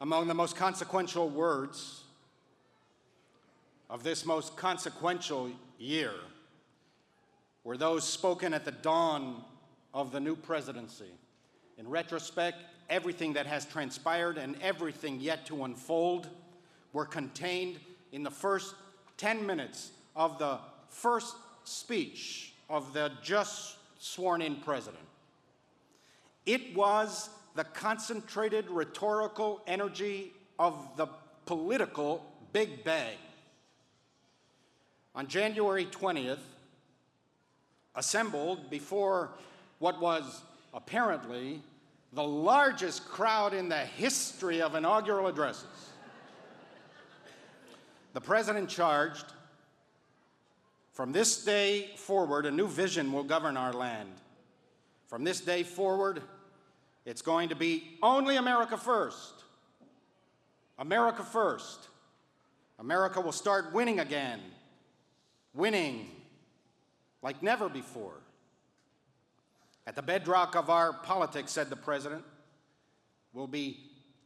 Among 0.00 0.28
the 0.28 0.34
most 0.34 0.54
consequential 0.54 1.28
words 1.28 2.04
of 3.90 4.04
this 4.04 4.24
most 4.24 4.56
consequential 4.56 5.50
year 5.78 6.12
were 7.64 7.76
those 7.76 8.04
spoken 8.04 8.54
at 8.54 8.64
the 8.64 8.72
dawn 8.72 9.42
of 9.92 10.12
the 10.12 10.20
new 10.20 10.36
presidency. 10.36 11.12
In 11.78 11.88
retrospect, 11.88 12.58
everything 12.88 13.32
that 13.32 13.46
has 13.46 13.64
transpired 13.64 14.38
and 14.38 14.56
everything 14.62 15.20
yet 15.20 15.46
to 15.46 15.64
unfold 15.64 16.28
were 16.92 17.04
contained 17.04 17.78
in 18.12 18.22
the 18.22 18.30
first 18.30 18.74
10 19.16 19.44
minutes 19.44 19.90
of 20.14 20.38
the 20.38 20.58
first 20.88 21.34
speech 21.64 22.52
of 22.70 22.92
the 22.92 23.10
just 23.22 23.76
sworn 23.98 24.42
in 24.42 24.56
president. 24.56 25.02
It 26.46 26.74
was 26.74 27.30
the 27.58 27.64
concentrated 27.64 28.70
rhetorical 28.70 29.60
energy 29.66 30.32
of 30.60 30.78
the 30.96 31.08
political 31.44 32.24
Big 32.52 32.84
Bang. 32.84 33.16
On 35.16 35.26
January 35.26 35.84
20th, 35.84 36.38
assembled 37.96 38.70
before 38.70 39.30
what 39.80 40.00
was 40.00 40.42
apparently 40.72 41.60
the 42.12 42.22
largest 42.22 43.04
crowd 43.08 43.52
in 43.52 43.68
the 43.68 43.76
history 43.76 44.62
of 44.62 44.76
inaugural 44.76 45.26
addresses, 45.26 45.90
the 48.12 48.20
president 48.20 48.68
charged 48.68 49.24
from 50.92 51.10
this 51.10 51.44
day 51.44 51.90
forward, 51.96 52.46
a 52.46 52.52
new 52.52 52.68
vision 52.68 53.12
will 53.12 53.24
govern 53.24 53.56
our 53.56 53.72
land. 53.72 54.10
From 55.08 55.24
this 55.24 55.40
day 55.40 55.64
forward, 55.64 56.22
it's 57.08 57.22
going 57.22 57.48
to 57.48 57.56
be 57.56 57.96
only 58.02 58.36
America 58.36 58.76
first. 58.76 59.32
America 60.78 61.24
first. 61.24 61.88
America 62.78 63.18
will 63.18 63.32
start 63.32 63.72
winning 63.72 63.98
again. 63.98 64.40
Winning 65.54 66.10
like 67.22 67.42
never 67.42 67.70
before. 67.70 68.12
At 69.86 69.96
the 69.96 70.02
bedrock 70.02 70.54
of 70.54 70.68
our 70.68 70.92
politics, 70.92 71.50
said 71.50 71.70
the 71.70 71.76
president, 71.76 72.24
will 73.32 73.46
be 73.46 73.80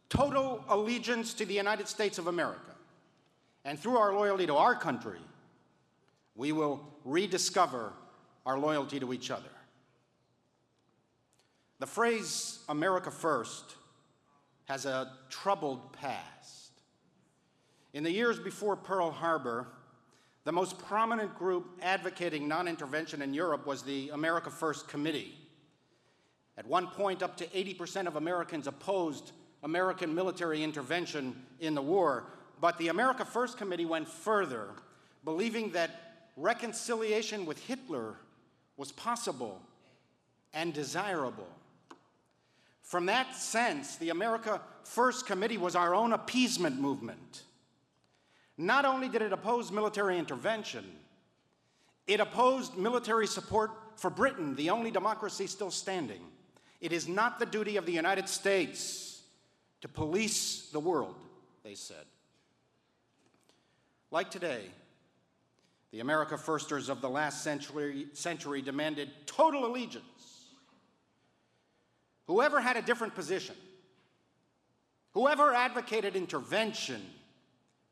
total 0.08 0.64
allegiance 0.69 1.34
to 1.34 1.46
the 1.46 1.55
United 1.55 1.86
States 1.86 2.19
of 2.19 2.27
America. 2.27 2.74
And 3.64 3.78
through 3.78 3.96
our 3.96 4.12
loyalty 4.12 4.46
to 4.46 4.56
our 4.56 4.74
country, 4.74 5.20
we 6.34 6.50
will 6.50 6.84
rediscover 7.05 7.92
our 8.44 8.58
loyalty 8.58 8.98
to 8.98 9.12
each 9.12 9.30
other. 9.30 9.44
The 11.83 11.88
phrase 11.88 12.61
America 12.69 13.11
First 13.11 13.75
has 14.66 14.86
a 14.86 15.11
troubled 15.30 15.92
past. 15.92 16.70
In 17.92 18.05
the 18.05 18.11
years 18.12 18.39
before 18.39 18.77
Pearl 18.77 19.11
Harbor, 19.11 19.66
the 20.44 20.52
most 20.52 20.78
prominent 20.78 21.36
group 21.36 21.80
advocating 21.83 22.47
non 22.47 22.69
intervention 22.69 23.20
in 23.20 23.34
Europe 23.34 23.66
was 23.66 23.83
the 23.83 24.11
America 24.11 24.48
First 24.48 24.86
Committee. 24.86 25.34
At 26.56 26.69
one 26.69 26.86
point, 26.86 27.20
up 27.20 27.36
to 27.39 27.47
80% 27.48 28.06
of 28.06 28.14
Americans 28.14 28.69
opposed 28.69 29.33
American 29.64 30.14
military 30.14 30.62
intervention 30.62 31.34
in 31.58 31.74
the 31.74 31.83
war, 31.83 32.27
but 32.61 32.78
the 32.78 32.91
America 32.91 33.24
First 33.24 33.58
Committee 33.58 33.86
went 33.86 34.06
further, 34.06 34.69
believing 35.24 35.72
that 35.72 36.28
reconciliation 36.36 37.44
with 37.44 37.58
Hitler 37.67 38.14
was 38.77 38.92
possible 38.92 39.61
and 40.55 40.72
desirable. 40.72 41.48
From 42.83 43.06
that 43.06 43.34
sense, 43.34 43.97
the 43.97 44.11
America 44.11 44.61
First 44.84 45.27
Committee 45.27 45.58
was 45.58 45.77
our 45.77 45.94
own 45.94 46.12
appeasement 46.12 46.80
movement. 46.80 47.42
Not 48.58 48.84
only 48.84 49.08
did 49.08 49.23
it 49.23 49.33
oppose 49.33 49.70
military 49.70 50.18
intervention, 50.18 50.84
it 52.07 52.20
opposed 52.20 52.77
military 52.77 53.27
support 53.27 53.70
for 53.96 54.11
Britain, 54.11 54.55
the 54.57 54.70
only 54.70 54.90
democracy 54.90 55.46
still 55.46 55.70
standing. 55.70 56.20
It 56.80 56.92
is 56.92 57.07
not 57.08 57.39
the 57.39 57.46
duty 57.46 57.77
of 57.77 57.86
the 57.86 57.92
United 57.92 58.29
States 58.29 59.23
to 59.80 59.89
police 59.89 60.68
the 60.73 60.80
world, 60.80 61.14
they 61.62 61.74
said. 61.74 62.05
Like 64.11 64.30
today, 64.30 64.64
the 65.92 66.01
America 66.01 66.36
Firsters 66.36 66.89
of 66.89 67.01
the 67.01 67.08
last 67.08 67.42
century, 67.45 68.08
century 68.12 68.62
demanded 68.62 69.11
total 69.27 69.64
allegiance 69.64 70.05
Whoever 72.27 72.60
had 72.60 72.77
a 72.77 72.83
different 72.83 73.14
position, 73.14 73.56
whoever 75.12 75.52
advocated 75.52 76.16
intervention, 76.16 77.02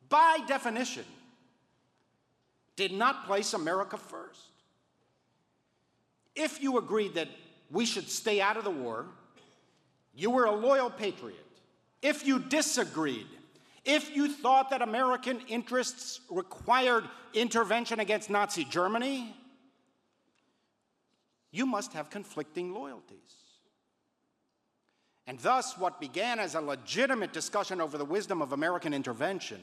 by 0.09 0.39
definition, 0.47 1.05
did 2.77 2.93
not 2.93 3.27
place 3.27 3.53
America 3.55 3.97
first. 3.97 4.47
If 6.35 6.63
you 6.63 6.79
agreed 6.79 7.15
that 7.15 7.29
we 7.71 7.85
should 7.85 8.09
stay 8.09 8.41
out 8.41 8.57
of 8.57 8.65
the 8.65 8.71
war, 8.71 9.07
you 10.15 10.31
were 10.31 10.45
a 10.45 10.55
loyal 10.55 10.91
patriot. 10.91 11.37
If 12.03 12.27
you 12.27 12.39
disagreed, 12.39 13.27
if 13.85 14.15
you 14.15 14.33
thought 14.33 14.71
that 14.71 14.83
American 14.83 15.41
interests 15.49 16.21
required 16.31 17.05
intervention 17.35 18.01
against 18.01 18.31
Nazi 18.31 18.65
Germany, 18.65 19.35
you 21.51 21.67
must 21.67 21.93
have 21.93 22.11
conflicting 22.11 22.73
loyalties. 22.73 23.40
And 25.31 25.39
thus, 25.39 25.79
what 25.79 26.01
began 26.01 26.41
as 26.41 26.57
a 26.57 26.61
legitimate 26.61 27.33
discussion 27.33 27.81
over 27.81 27.97
the 27.97 28.05
wisdom 28.05 28.43
of 28.43 28.51
American 28.51 28.93
intervention 28.93 29.61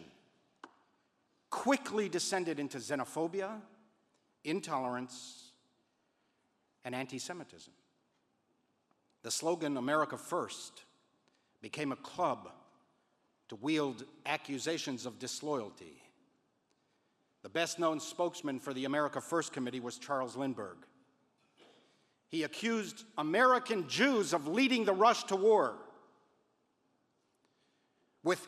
quickly 1.49 2.07
descended 2.07 2.57
into 2.57 2.77
xenophobia, 2.77 3.49
intolerance, 4.45 5.51
and 6.85 6.95
anti 6.95 7.19
Semitism. 7.19 7.73
The 9.23 9.29
slogan, 9.29 9.75
America 9.75 10.17
First, 10.17 10.85
became 11.61 11.91
a 11.91 11.97
club 11.97 12.49
to 13.49 13.57
wield 13.57 14.05
accusations 14.25 15.05
of 15.05 15.19
disloyalty. 15.19 16.01
The 17.43 17.49
best 17.49 17.77
known 17.77 17.99
spokesman 17.99 18.61
for 18.61 18.73
the 18.73 18.85
America 18.85 19.19
First 19.19 19.51
Committee 19.51 19.81
was 19.81 19.97
Charles 19.97 20.37
Lindbergh. 20.37 20.87
He 22.29 22.43
accused 22.43 23.03
American 23.17 23.87
Jews 23.87 24.33
of 24.33 24.47
leading 24.47 24.85
the 24.85 24.93
rush 24.93 25.23
to 25.25 25.35
war. 25.35 25.75
With 28.23 28.45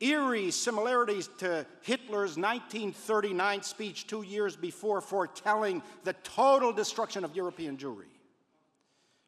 eerie 0.00 0.50
similarities 0.50 1.28
to 1.38 1.64
Hitler's 1.82 2.36
1939 2.36 3.62
speech 3.62 4.08
two 4.08 4.22
years 4.22 4.56
before, 4.56 5.00
foretelling 5.00 5.82
the 6.02 6.14
total 6.24 6.72
destruction 6.72 7.24
of 7.24 7.36
European 7.36 7.76
Jewry. 7.76 8.10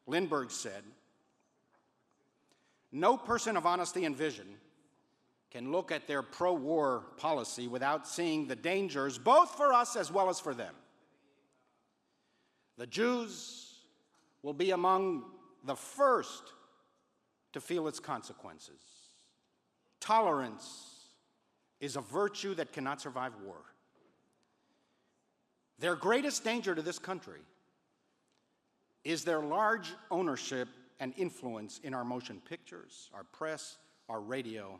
Lindbergh 0.05 0.51
said, 0.51 0.83
No 2.91 3.15
person 3.15 3.55
of 3.55 3.65
honesty 3.65 4.03
and 4.03 4.15
vision 4.15 4.47
can 5.49 5.71
look 5.71 5.93
at 5.93 6.05
their 6.05 6.21
pro 6.21 6.53
war 6.53 7.05
policy 7.15 7.69
without 7.69 8.05
seeing 8.05 8.45
the 8.45 8.57
dangers, 8.57 9.17
both 9.17 9.55
for 9.55 9.73
us 9.73 9.95
as 9.95 10.11
well 10.11 10.29
as 10.29 10.37
for 10.37 10.53
them. 10.53 10.75
The 12.77 12.85
Jews 12.85 13.64
will 14.45 14.53
be 14.53 14.69
among 14.69 15.23
the 15.63 15.75
first 15.75 16.43
to 17.51 17.59
feel 17.59 17.87
its 17.87 17.99
consequences. 17.99 18.79
Tolerance 19.99 21.07
is 21.79 21.95
a 21.95 22.01
virtue 22.01 22.53
that 22.53 22.71
cannot 22.71 23.01
survive 23.01 23.33
war. 23.43 23.57
Their 25.79 25.95
greatest 25.95 26.43
danger 26.43 26.75
to 26.75 26.83
this 26.83 26.99
country 26.99 27.39
is 29.03 29.23
their 29.23 29.41
large 29.41 29.91
ownership 30.11 30.67
and 30.99 31.11
influence 31.17 31.79
in 31.83 31.95
our 31.95 32.05
motion 32.05 32.39
pictures, 32.47 33.09
our 33.15 33.23
press, 33.23 33.77
our 34.09 34.21
radio, 34.21 34.79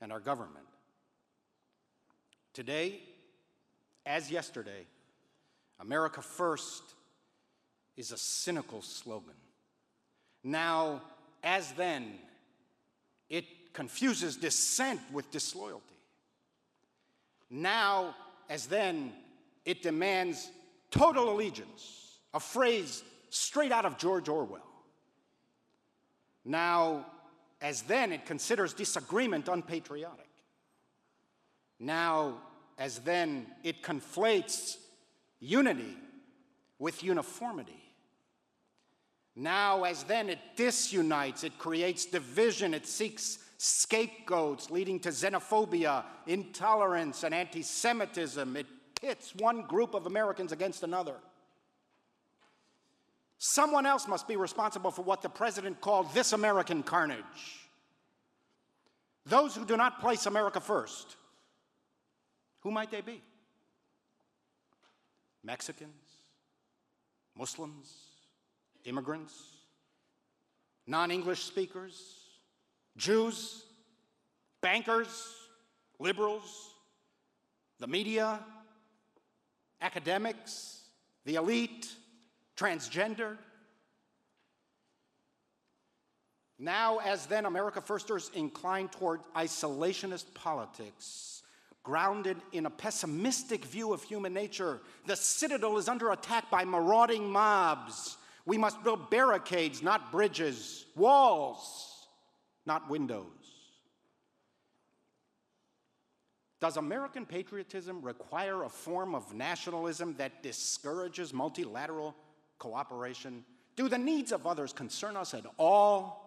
and 0.00 0.12
our 0.12 0.20
government. 0.20 0.64
Today, 2.52 3.00
as 4.06 4.30
yesterday, 4.30 4.86
America 5.80 6.22
First 6.22 6.84
is 7.96 8.12
a 8.12 8.18
cynical 8.18 8.82
slogan. 8.82 9.34
Now, 10.42 11.02
as 11.42 11.72
then, 11.72 12.12
it 13.28 13.44
confuses 13.72 14.36
dissent 14.36 15.00
with 15.12 15.30
disloyalty. 15.30 15.84
Now, 17.50 18.14
as 18.48 18.66
then, 18.66 19.12
it 19.64 19.82
demands 19.82 20.50
total 20.90 21.32
allegiance, 21.32 22.18
a 22.32 22.40
phrase 22.40 23.02
straight 23.30 23.72
out 23.72 23.84
of 23.84 23.98
George 23.98 24.28
Orwell. 24.28 24.60
Now, 26.44 27.06
as 27.60 27.82
then, 27.82 28.12
it 28.12 28.26
considers 28.26 28.74
disagreement 28.74 29.48
unpatriotic. 29.48 30.28
Now, 31.80 32.38
as 32.78 32.98
then, 32.98 33.46
it 33.62 33.82
conflates 33.82 34.76
unity 35.40 35.96
with 36.78 37.02
uniformity. 37.02 37.83
Now, 39.36 39.84
as 39.84 40.04
then, 40.04 40.28
it 40.28 40.38
disunites, 40.56 41.42
it 41.42 41.58
creates 41.58 42.06
division, 42.06 42.72
it 42.72 42.86
seeks 42.86 43.38
scapegoats 43.58 44.70
leading 44.70 45.00
to 45.00 45.08
xenophobia, 45.08 46.04
intolerance, 46.26 47.24
and 47.24 47.34
anti 47.34 47.62
Semitism. 47.62 48.56
It 48.56 48.66
pits 49.00 49.34
one 49.34 49.62
group 49.62 49.94
of 49.94 50.06
Americans 50.06 50.52
against 50.52 50.82
another. 50.82 51.16
Someone 53.38 53.86
else 53.86 54.06
must 54.06 54.28
be 54.28 54.36
responsible 54.36 54.90
for 54.90 55.02
what 55.02 55.20
the 55.20 55.28
president 55.28 55.80
called 55.80 56.12
this 56.14 56.32
American 56.32 56.82
carnage. 56.82 57.68
Those 59.26 59.56
who 59.56 59.64
do 59.64 59.76
not 59.76 60.00
place 60.00 60.26
America 60.26 60.60
first. 60.60 61.16
Who 62.60 62.70
might 62.70 62.90
they 62.90 63.00
be? 63.00 63.20
Mexicans, 65.42 65.92
Muslims, 67.36 68.13
immigrants, 68.84 69.34
non 70.86 71.10
English 71.10 71.44
speakers, 71.44 72.00
Jews, 72.96 73.64
bankers, 74.60 75.34
liberals, 75.98 76.70
the 77.80 77.86
media, 77.86 78.40
academics, 79.80 80.82
the 81.24 81.34
elite, 81.34 81.88
transgendered. 82.56 83.38
Now, 86.58 86.98
as 86.98 87.26
then, 87.26 87.46
America 87.46 87.80
Firsters 87.80 88.30
incline 88.34 88.88
toward 88.88 89.20
isolationist 89.34 90.32
politics, 90.34 91.42
grounded 91.82 92.36
in 92.52 92.66
a 92.66 92.70
pessimistic 92.70 93.64
view 93.64 93.92
of 93.92 94.02
human 94.02 94.32
nature. 94.32 94.80
The 95.06 95.16
citadel 95.16 95.76
is 95.78 95.88
under 95.88 96.12
attack 96.12 96.50
by 96.50 96.64
marauding 96.64 97.28
mobs. 97.28 98.16
We 98.46 98.58
must 98.58 98.82
build 98.84 99.10
barricades, 99.10 99.82
not 99.82 100.12
bridges, 100.12 100.84
walls, 100.96 102.06
not 102.66 102.90
windows. 102.90 103.26
Does 106.60 106.76
American 106.76 107.26
patriotism 107.26 108.00
require 108.00 108.62
a 108.62 108.68
form 108.68 109.14
of 109.14 109.34
nationalism 109.34 110.14
that 110.16 110.42
discourages 110.42 111.32
multilateral 111.32 112.14
cooperation? 112.58 113.44
Do 113.76 113.88
the 113.88 113.98
needs 113.98 114.32
of 114.32 114.46
others 114.46 114.72
concern 114.72 115.16
us 115.16 115.34
at 115.34 115.44
all? 115.58 116.24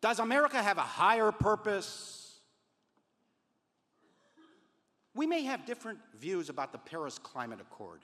Does 0.00 0.18
America 0.18 0.62
have 0.62 0.78
a 0.78 0.82
higher 0.82 1.32
purpose? 1.32 2.38
We 5.14 5.26
may 5.26 5.44
have 5.44 5.64
different 5.64 5.98
views 6.18 6.48
about 6.48 6.72
the 6.72 6.78
Paris 6.78 7.18
Climate 7.18 7.60
Accord. 7.60 8.00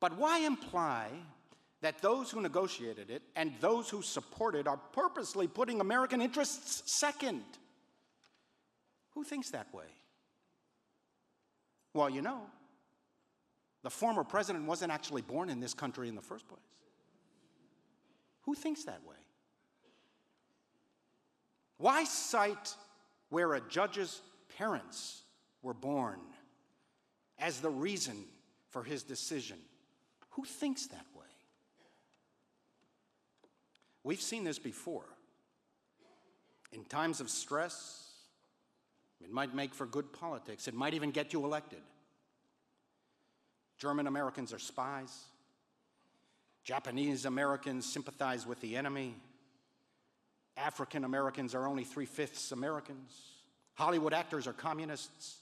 But 0.00 0.16
why 0.16 0.40
imply 0.40 1.08
that 1.80 2.00
those 2.00 2.30
who 2.30 2.40
negotiated 2.40 3.10
it 3.10 3.22
and 3.36 3.52
those 3.60 3.88
who 3.88 4.02
support 4.02 4.54
it 4.54 4.66
are 4.66 4.78
purposely 4.92 5.46
putting 5.46 5.80
American 5.80 6.20
interests 6.20 6.82
second? 6.92 7.42
Who 9.14 9.24
thinks 9.24 9.50
that 9.50 9.72
way? 9.74 9.86
Well, 11.94 12.10
you 12.10 12.22
know, 12.22 12.42
the 13.82 13.90
former 13.90 14.24
president 14.24 14.66
wasn't 14.66 14.92
actually 14.92 15.22
born 15.22 15.50
in 15.50 15.60
this 15.60 15.74
country 15.74 16.08
in 16.08 16.14
the 16.14 16.22
first 16.22 16.46
place. 16.48 16.60
Who 18.42 18.54
thinks 18.54 18.84
that 18.84 19.04
way? 19.04 19.16
Why 21.78 22.04
cite 22.04 22.74
where 23.30 23.54
a 23.54 23.60
judge's 23.60 24.20
parents 24.56 25.22
were 25.62 25.74
born 25.74 26.18
as 27.38 27.60
the 27.60 27.70
reason 27.70 28.24
for 28.70 28.82
his 28.82 29.02
decision? 29.02 29.58
Who 30.30 30.44
thinks 30.44 30.86
that 30.86 31.06
way? 31.14 31.24
We've 34.04 34.20
seen 34.20 34.44
this 34.44 34.58
before. 34.58 35.04
In 36.72 36.84
times 36.84 37.20
of 37.20 37.30
stress, 37.30 38.08
it 39.20 39.30
might 39.30 39.54
make 39.54 39.74
for 39.74 39.86
good 39.86 40.12
politics. 40.12 40.68
It 40.68 40.74
might 40.74 40.94
even 40.94 41.10
get 41.10 41.32
you 41.32 41.44
elected. 41.44 41.80
German 43.78 44.06
Americans 44.06 44.52
are 44.52 44.58
spies. 44.58 45.24
Japanese 46.64 47.24
Americans 47.24 47.90
sympathize 47.90 48.46
with 48.46 48.60
the 48.60 48.76
enemy. 48.76 49.14
African 50.56 51.04
Americans 51.04 51.54
are 51.54 51.66
only 51.66 51.84
three 51.84 52.04
fifths 52.04 52.52
Americans. 52.52 53.12
Hollywood 53.74 54.12
actors 54.12 54.46
are 54.46 54.52
communists. 54.52 55.36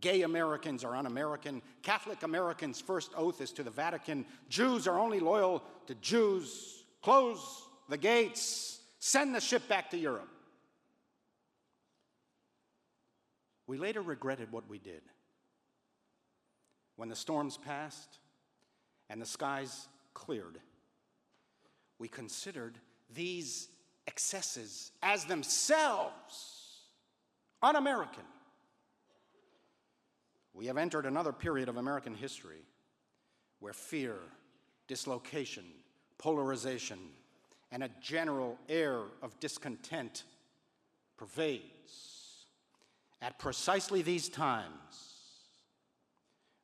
Gay 0.00 0.22
Americans 0.22 0.84
are 0.84 0.94
un 0.94 1.06
American. 1.06 1.62
Catholic 1.82 2.22
Americans' 2.22 2.80
first 2.80 3.12
oath 3.16 3.40
is 3.40 3.50
to 3.52 3.62
the 3.62 3.70
Vatican. 3.70 4.24
Jews 4.48 4.86
are 4.86 4.98
only 4.98 5.20
loyal 5.20 5.62
to 5.86 5.94
Jews. 5.96 6.84
Close 7.02 7.68
the 7.88 7.96
gates. 7.96 8.80
Send 9.00 9.34
the 9.34 9.40
ship 9.40 9.68
back 9.68 9.90
to 9.90 9.98
Europe. 9.98 10.28
We 13.66 13.76
later 13.76 14.02
regretted 14.02 14.50
what 14.50 14.68
we 14.68 14.78
did. 14.78 15.02
When 16.96 17.08
the 17.08 17.16
storms 17.16 17.56
passed 17.56 18.18
and 19.08 19.20
the 19.20 19.26
skies 19.26 19.88
cleared, 20.14 20.58
we 21.98 22.08
considered 22.08 22.78
these 23.14 23.68
excesses 24.06 24.90
as 25.02 25.26
themselves 25.26 26.82
un 27.62 27.76
American. 27.76 28.24
We 30.58 30.66
have 30.66 30.76
entered 30.76 31.06
another 31.06 31.32
period 31.32 31.68
of 31.68 31.76
American 31.76 32.16
history 32.16 32.64
where 33.60 33.72
fear, 33.72 34.16
dislocation, 34.88 35.62
polarization, 36.18 36.98
and 37.70 37.84
a 37.84 37.90
general 38.02 38.58
air 38.68 39.02
of 39.22 39.38
discontent 39.38 40.24
pervades. 41.16 42.46
At 43.22 43.38
precisely 43.38 44.02
these 44.02 44.28
times, 44.28 44.74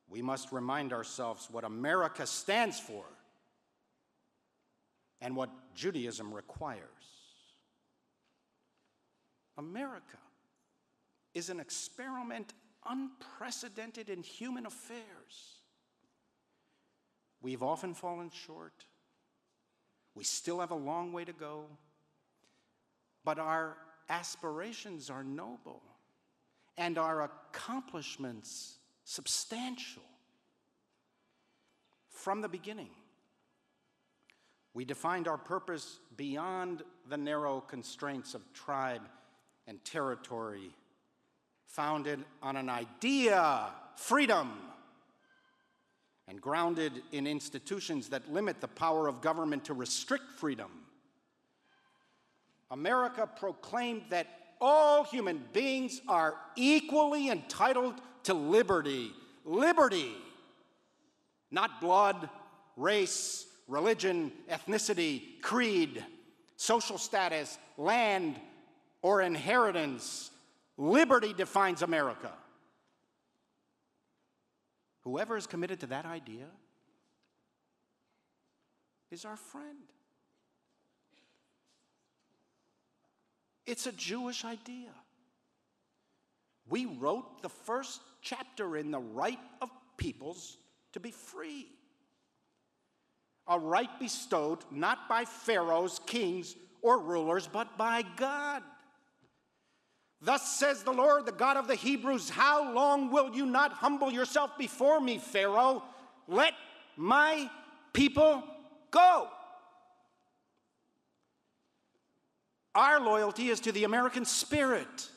we 0.09 0.21
must 0.21 0.51
remind 0.51 0.91
ourselves 0.91 1.47
what 1.49 1.63
America 1.63 2.27
stands 2.27 2.77
for 2.77 3.05
and 5.21 5.37
what 5.37 5.49
Judaism 5.73 6.33
requires. 6.33 6.81
America 9.57 10.17
is 11.33 11.49
an 11.49 11.61
experiment 11.61 12.53
unprecedented 12.85 14.09
in 14.09 14.23
human 14.23 14.65
affairs. 14.65 15.61
We've 17.41 17.63
often 17.63 17.93
fallen 17.93 18.31
short. 18.31 18.85
We 20.15 20.23
still 20.23 20.59
have 20.59 20.71
a 20.71 20.75
long 20.75 21.13
way 21.13 21.25
to 21.25 21.33
go. 21.33 21.65
But 23.23 23.39
our 23.39 23.77
aspirations 24.09 25.09
are 25.09 25.23
noble 25.23 25.81
and 26.77 26.97
our 26.97 27.23
accomplishments 27.23 28.77
substantial. 29.03 30.03
From 32.09 32.41
the 32.41 32.49
beginning, 32.49 32.89
we 34.73 34.85
defined 34.85 35.27
our 35.27 35.37
purpose 35.37 35.99
beyond 36.17 36.83
the 37.07 37.17
narrow 37.17 37.61
constraints 37.61 38.33
of 38.33 38.41
tribe 38.53 39.03
and 39.67 39.83
territory, 39.85 40.75
founded 41.75 42.23
on 42.41 42.55
an 42.55 42.69
idea, 42.69 43.65
freedom, 43.97 44.53
and 46.25 46.39
grounded 46.39 46.93
in 47.11 47.27
institutions 47.27 48.07
that 48.07 48.31
limit 48.31 48.61
the 48.61 48.67
power 48.67 49.09
of 49.09 49.19
government 49.19 49.65
to 49.65 49.73
restrict 49.73 50.23
freedom. 50.37 50.71
America 52.71 53.27
proclaimed 53.27 54.03
that 54.09 54.27
all 54.61 55.03
human 55.03 55.43
beings 55.51 55.99
are 56.07 56.35
equally 56.55 57.29
entitled 57.29 57.95
to 58.23 58.33
liberty. 58.33 59.11
Liberty, 59.43 60.15
not 61.51 61.81
blood, 61.81 62.29
race, 62.77 63.45
religion, 63.67 64.31
ethnicity, 64.49 65.41
creed, 65.41 66.03
social 66.55 66.97
status, 66.97 67.57
land, 67.77 68.39
or 69.01 69.21
inheritance. 69.21 70.31
Liberty 70.77 71.33
defines 71.33 71.81
America. 71.81 72.31
Whoever 75.01 75.37
is 75.37 75.47
committed 75.47 75.79
to 75.81 75.87
that 75.87 76.05
idea 76.05 76.47
is 79.11 79.23
our 79.23 79.37
friend. 79.37 79.77
It's 83.65 83.87
a 83.87 83.91
Jewish 83.91 84.43
idea. 84.43 84.89
We 86.67 86.85
wrote 86.85 87.41
the 87.41 87.49
first 87.49 88.01
chapter 88.21 88.77
in 88.77 88.91
the 88.91 88.99
right 88.99 89.39
of 89.61 89.69
peoples 89.97 90.57
to 90.93 90.99
be 90.99 91.11
free. 91.11 91.67
A 93.47 93.59
right 93.59 93.99
bestowed 93.99 94.59
not 94.71 95.07
by 95.07 95.25
pharaohs, 95.25 95.99
kings, 96.07 96.55
or 96.81 96.99
rulers, 96.99 97.47
but 97.47 97.77
by 97.77 98.03
God. 98.17 98.63
Thus 100.25 100.57
says 100.57 100.81
the 100.81 100.91
Lord, 100.91 101.27
the 101.27 101.31
God 101.31 101.55
of 101.55 101.67
the 101.67 101.75
Hebrews, 101.75 102.31
How 102.31 102.73
long 102.73 103.11
will 103.11 103.35
you 103.35 103.45
not 103.45 103.73
humble 103.73 104.11
yourself 104.11 104.57
before 104.57 104.99
me, 104.99 105.19
Pharaoh? 105.19 105.83
Let 106.27 106.53
my 106.97 107.47
people 107.93 108.43
go. 108.89 109.27
Our 112.73 112.99
loyalty 112.99 113.49
is 113.49 113.59
to 113.61 113.71
the 113.71 113.83
American 113.83 114.25
spirit. 114.25 115.09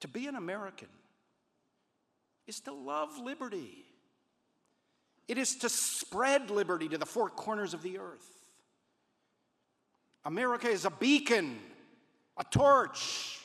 To 0.00 0.08
be 0.08 0.26
an 0.26 0.34
American 0.34 0.88
is 2.48 2.58
to 2.62 2.72
love 2.72 3.16
liberty. 3.18 3.86
It 5.28 5.38
is 5.38 5.54
to 5.58 5.68
spread 5.68 6.50
liberty 6.50 6.88
to 6.88 6.98
the 6.98 7.06
four 7.06 7.30
corners 7.30 7.72
of 7.72 7.84
the 7.84 7.98
earth. 7.98 8.28
America 10.24 10.68
is 10.68 10.84
a 10.84 10.90
beacon, 10.90 11.58
a 12.36 12.44
torch, 12.44 13.40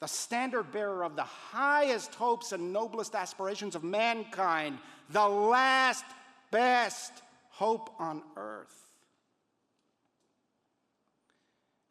the 0.00 0.06
standard 0.08 0.72
bearer 0.72 1.04
of 1.04 1.14
the 1.14 1.22
highest 1.22 2.14
hopes 2.14 2.52
and 2.52 2.72
noblest 2.72 3.14
aspirations 3.14 3.74
of 3.74 3.84
mankind, 3.84 4.78
the 5.10 5.26
last 5.26 6.04
best 6.50 7.12
hope 7.50 7.90
on 7.98 8.22
earth. 8.36 8.90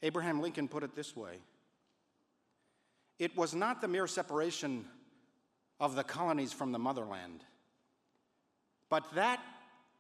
Abraham 0.04 0.42
Lincoln 0.42 0.68
put 0.68 0.84
it 0.84 0.96
this 0.96 1.16
way 1.16 1.38
It 3.20 3.36
was 3.38 3.54
not 3.54 3.82
the 3.82 3.88
mere 3.88 4.08
separation 4.08 4.86
of 5.80 5.96
the 5.96 6.04
colonies 6.04 6.52
from 6.52 6.72
the 6.72 6.80
motherland, 6.80 7.44
but 8.90 9.06
that 9.16 9.40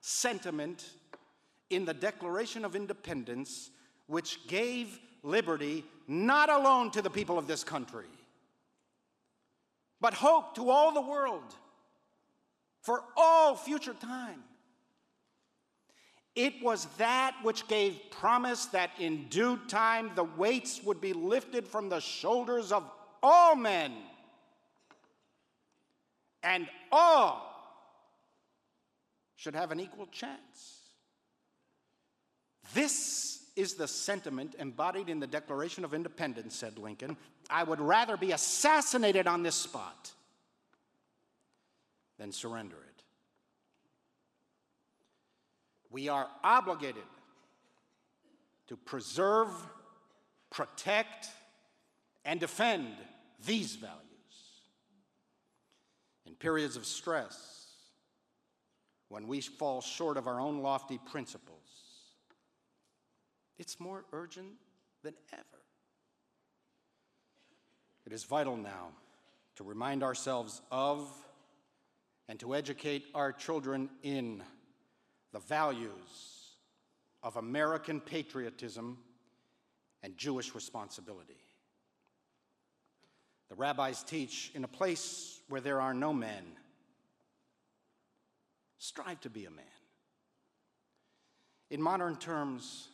sentiment 0.01 0.89
in 1.69 1.85
the 1.85 1.93
Declaration 1.93 2.65
of 2.65 2.75
Independence 2.75 3.69
which 4.07 4.45
gave 4.47 4.99
liberty 5.23 5.85
not 6.07 6.49
alone 6.49 6.91
to 6.91 7.01
the 7.01 7.09
people 7.09 7.37
of 7.37 7.47
this 7.47 7.63
country, 7.63 8.05
but 9.99 10.13
hope 10.13 10.55
to 10.55 10.69
all 10.69 10.91
the 10.93 11.01
world 11.01 11.55
for 12.81 13.03
all 13.15 13.55
future 13.55 13.93
time. 13.93 14.43
It 16.35 16.63
was 16.63 16.85
that 16.97 17.35
which 17.43 17.67
gave 17.67 17.99
promise 18.09 18.65
that 18.67 18.91
in 18.99 19.27
due 19.27 19.57
time 19.67 20.11
the 20.15 20.23
weights 20.23 20.81
would 20.83 21.01
be 21.01 21.13
lifted 21.13 21.67
from 21.67 21.89
the 21.89 21.99
shoulders 21.99 22.71
of 22.71 22.89
all 23.21 23.55
men, 23.55 23.93
and 26.41 26.67
all 26.91 27.47
should 29.35 29.55
have 29.55 29.71
an 29.71 29.79
equal 29.79 30.07
chance. 30.07 30.79
This 32.73 33.40
is 33.55 33.73
the 33.73 33.87
sentiment 33.87 34.55
embodied 34.59 35.09
in 35.09 35.19
the 35.19 35.27
Declaration 35.27 35.83
of 35.83 35.93
Independence, 35.93 36.55
said 36.55 36.77
Lincoln. 36.77 37.17
I 37.49 37.63
would 37.63 37.81
rather 37.81 38.15
be 38.17 38.31
assassinated 38.31 39.27
on 39.27 39.43
this 39.43 39.55
spot 39.55 40.11
than 42.17 42.31
surrender 42.31 42.77
it. 42.77 43.03
We 45.89 46.07
are 46.07 46.27
obligated 46.43 47.03
to 48.67 48.77
preserve, 48.77 49.49
protect, 50.49 51.27
and 52.23 52.39
defend 52.39 52.87
these 53.45 53.75
values. 53.75 53.97
In 56.25 56.35
periods 56.35 56.77
of 56.77 56.85
stress, 56.85 57.67
when 59.09 59.27
we 59.27 59.41
fall 59.41 59.81
short 59.81 60.15
of 60.15 60.27
our 60.27 60.39
own 60.39 60.59
lofty 60.59 60.99
principles, 61.11 61.60
it's 63.61 63.79
more 63.79 64.03
urgent 64.11 64.53
than 65.03 65.13
ever. 65.31 65.61
It 68.07 68.11
is 68.11 68.23
vital 68.23 68.57
now 68.57 68.87
to 69.55 69.63
remind 69.63 70.01
ourselves 70.01 70.63
of 70.71 71.07
and 72.27 72.39
to 72.39 72.55
educate 72.55 73.05
our 73.13 73.31
children 73.31 73.87
in 74.01 74.41
the 75.31 75.39
values 75.39 76.55
of 77.21 77.37
American 77.37 77.99
patriotism 77.99 78.97
and 80.01 80.17
Jewish 80.17 80.55
responsibility. 80.55 81.37
The 83.49 83.55
rabbis 83.55 84.01
teach 84.01 84.49
in 84.55 84.63
a 84.63 84.67
place 84.67 85.39
where 85.49 85.61
there 85.61 85.79
are 85.79 85.93
no 85.93 86.13
men, 86.13 86.43
strive 88.79 89.21
to 89.21 89.29
be 89.29 89.45
a 89.45 89.51
man. 89.51 89.65
In 91.69 91.79
modern 91.79 92.15
terms, 92.15 92.87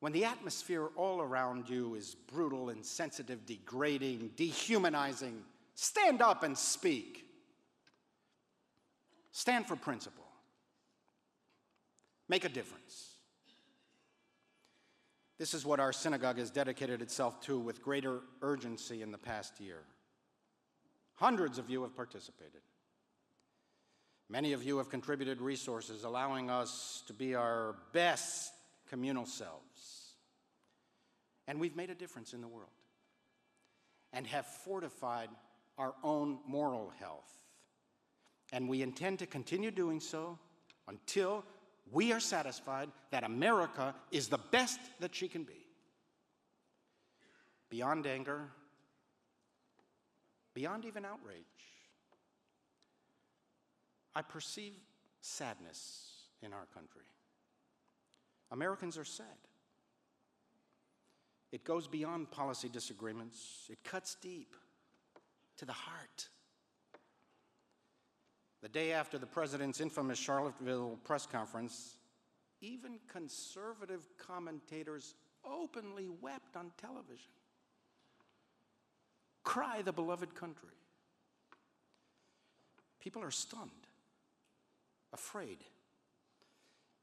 when 0.00 0.12
the 0.12 0.24
atmosphere 0.24 0.88
all 0.96 1.20
around 1.20 1.68
you 1.68 1.94
is 1.94 2.14
brutal, 2.14 2.70
insensitive, 2.70 3.44
degrading, 3.46 4.30
dehumanizing, 4.36 5.42
stand 5.74 6.22
up 6.22 6.42
and 6.42 6.56
speak. 6.56 7.24
Stand 9.32 9.66
for 9.66 9.76
principle. 9.76 10.24
Make 12.28 12.44
a 12.44 12.48
difference. 12.48 13.08
This 15.38 15.54
is 15.54 15.64
what 15.64 15.80
our 15.80 15.92
synagogue 15.92 16.38
has 16.38 16.50
dedicated 16.50 17.00
itself 17.00 17.40
to 17.42 17.58
with 17.58 17.82
greater 17.82 18.20
urgency 18.42 19.02
in 19.02 19.12
the 19.12 19.18
past 19.18 19.60
year. 19.60 19.82
Hundreds 21.14 21.58
of 21.58 21.70
you 21.70 21.82
have 21.82 21.94
participated. 21.96 22.60
Many 24.28 24.52
of 24.52 24.62
you 24.62 24.78
have 24.78 24.90
contributed 24.90 25.40
resources, 25.40 26.04
allowing 26.04 26.50
us 26.50 27.02
to 27.06 27.12
be 27.12 27.34
our 27.34 27.76
best 27.92 28.52
communal 28.88 29.26
selves. 29.26 30.14
And 31.46 31.60
we've 31.60 31.76
made 31.76 31.90
a 31.90 31.94
difference 31.94 32.32
in 32.32 32.40
the 32.40 32.48
world 32.48 32.70
and 34.12 34.26
have 34.26 34.46
fortified 34.46 35.28
our 35.76 35.94
own 36.02 36.38
moral 36.46 36.92
health. 36.98 37.30
And 38.52 38.68
we 38.68 38.82
intend 38.82 39.18
to 39.20 39.26
continue 39.26 39.70
doing 39.70 40.00
so 40.00 40.38
until 40.88 41.44
we 41.90 42.12
are 42.12 42.20
satisfied 42.20 42.90
that 43.10 43.24
America 43.24 43.94
is 44.10 44.28
the 44.28 44.38
best 44.50 44.80
that 45.00 45.14
she 45.14 45.28
can 45.28 45.44
be. 45.44 45.66
Beyond 47.70 48.06
anger, 48.06 48.48
beyond 50.54 50.84
even 50.86 51.04
outrage, 51.04 51.44
I 54.14 54.22
perceive 54.22 54.74
sadness 55.20 56.28
in 56.42 56.52
our 56.52 56.66
country. 56.74 57.02
Americans 58.50 58.96
are 58.96 59.04
sad. 59.04 59.26
It 61.50 61.64
goes 61.64 61.86
beyond 61.86 62.30
policy 62.30 62.68
disagreements, 62.68 63.66
it 63.70 63.78
cuts 63.84 64.16
deep 64.20 64.54
to 65.56 65.64
the 65.64 65.72
heart. 65.72 66.28
The 68.60 68.68
day 68.68 68.92
after 68.92 69.18
the 69.18 69.26
president's 69.26 69.80
infamous 69.80 70.18
Charlottesville 70.18 70.98
press 71.04 71.26
conference, 71.26 71.96
even 72.60 72.98
conservative 73.10 74.08
commentators 74.18 75.14
openly 75.44 76.08
wept 76.20 76.56
on 76.56 76.72
television. 76.76 77.30
Cry 79.44 79.80
the 79.82 79.92
beloved 79.92 80.34
country. 80.34 80.74
People 83.00 83.22
are 83.22 83.30
stunned, 83.30 83.70
afraid, 85.12 85.58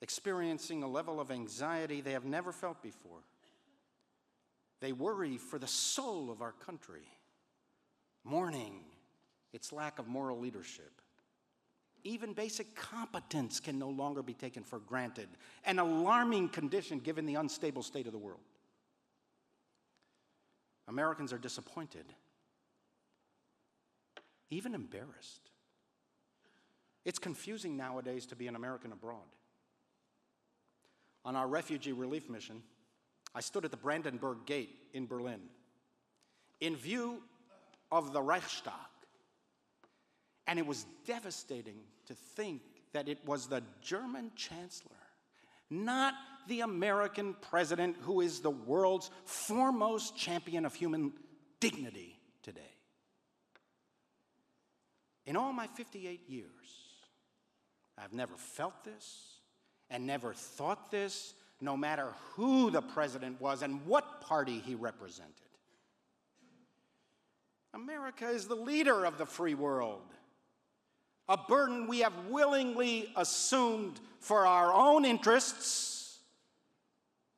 experiencing 0.02 0.84
a 0.84 0.88
level 0.88 1.20
of 1.20 1.32
anxiety 1.32 2.02
they 2.02 2.12
have 2.12 2.26
never 2.26 2.52
felt 2.52 2.82
before. 2.82 3.20
They 4.82 4.92
worry 4.92 5.38
for 5.38 5.58
the 5.58 5.68
soul 5.68 6.30
of 6.30 6.42
our 6.42 6.52
country, 6.52 7.08
mourning 8.24 8.82
its 9.54 9.72
lack 9.72 10.00
of 10.00 10.08
moral 10.08 10.40
leadership. 10.40 11.02
Even 12.04 12.34
basic 12.34 12.76
competence 12.76 13.60
can 13.60 13.80
no 13.80 13.90
longer 13.90 14.22
be 14.22 14.34
taken 14.34 14.64
for 14.64 14.80
granted, 14.80 15.30
an 15.66 15.80
alarming 15.80 16.50
condition 16.50 17.00
given 17.00 17.26
the 17.26 17.36
unstable 17.36 17.82
state 17.82 18.06
of 18.06 18.12
the 18.12 18.20
world. 18.20 18.42
Americans 20.88 21.34
are 21.34 21.40
disappointed, 21.40 22.06
even 24.52 24.76
embarrassed. 24.76 25.50
It's 27.06 27.18
confusing 27.18 27.76
nowadays 27.76 28.28
to 28.28 28.36
be 28.36 28.48
an 28.48 28.56
American 28.56 28.92
abroad. 28.92 29.26
On 31.26 31.36
our 31.36 31.48
refugee 31.48 31.92
relief 31.92 32.30
mission, 32.30 32.62
I 33.34 33.42
stood 33.42 33.66
at 33.66 33.72
the 33.72 33.78
Brandenburg 33.78 34.46
Gate 34.46 34.70
in 34.94 35.08
Berlin 35.08 35.42
in 36.62 36.76
view 36.76 37.22
of 37.92 38.14
the 38.14 38.22
Reichstag 38.22 38.74
and 40.48 40.60
it 40.60 40.66
was 40.66 40.86
devastating 41.06 41.80
to 42.08 42.14
think 42.14 42.62
that 42.94 43.10
it 43.10 43.18
was 43.26 43.48
the 43.48 43.64
German 43.82 44.32
chancellor, 44.36 44.96
not 45.70 46.14
the 46.48 46.62
American 46.62 47.36
president, 47.42 47.98
who 48.02 48.22
is 48.22 48.40
the 48.40 48.52
world's 48.52 49.10
foremost 49.26 50.16
champion 50.16 50.66
of 50.66 50.76
human 50.76 51.14
dignity 51.60 52.20
today. 52.44 52.62
In 55.26 55.36
all 55.36 55.52
my 55.52 55.66
58 55.68 56.30
years, 56.30 56.46
I've 57.98 58.14
never 58.14 58.36
felt 58.36 58.84
this 58.84 59.35
and 59.90 60.06
never 60.06 60.34
thought 60.34 60.92
this, 60.92 61.34
no 61.62 61.78
matter 61.78 62.14
who 62.34 62.72
the 62.72 62.82
president 62.82 63.40
was 63.40 63.62
and 63.62 63.86
what 63.86 64.22
party 64.22 64.60
he 64.60 64.76
represented. 64.76 65.32
America 67.74 68.28
is 68.28 68.48
the 68.48 68.56
leader 68.56 69.06
of 69.06 69.18
the 69.18 69.26
free 69.26 69.54
world 69.54 70.02
a 71.28 71.38
burden 71.38 71.88
we 71.88 72.00
have 72.00 72.14
willingly 72.30 73.12
assumed 73.16 74.00
for 74.20 74.46
our 74.46 74.72
own 74.74 75.06
interests 75.06 76.20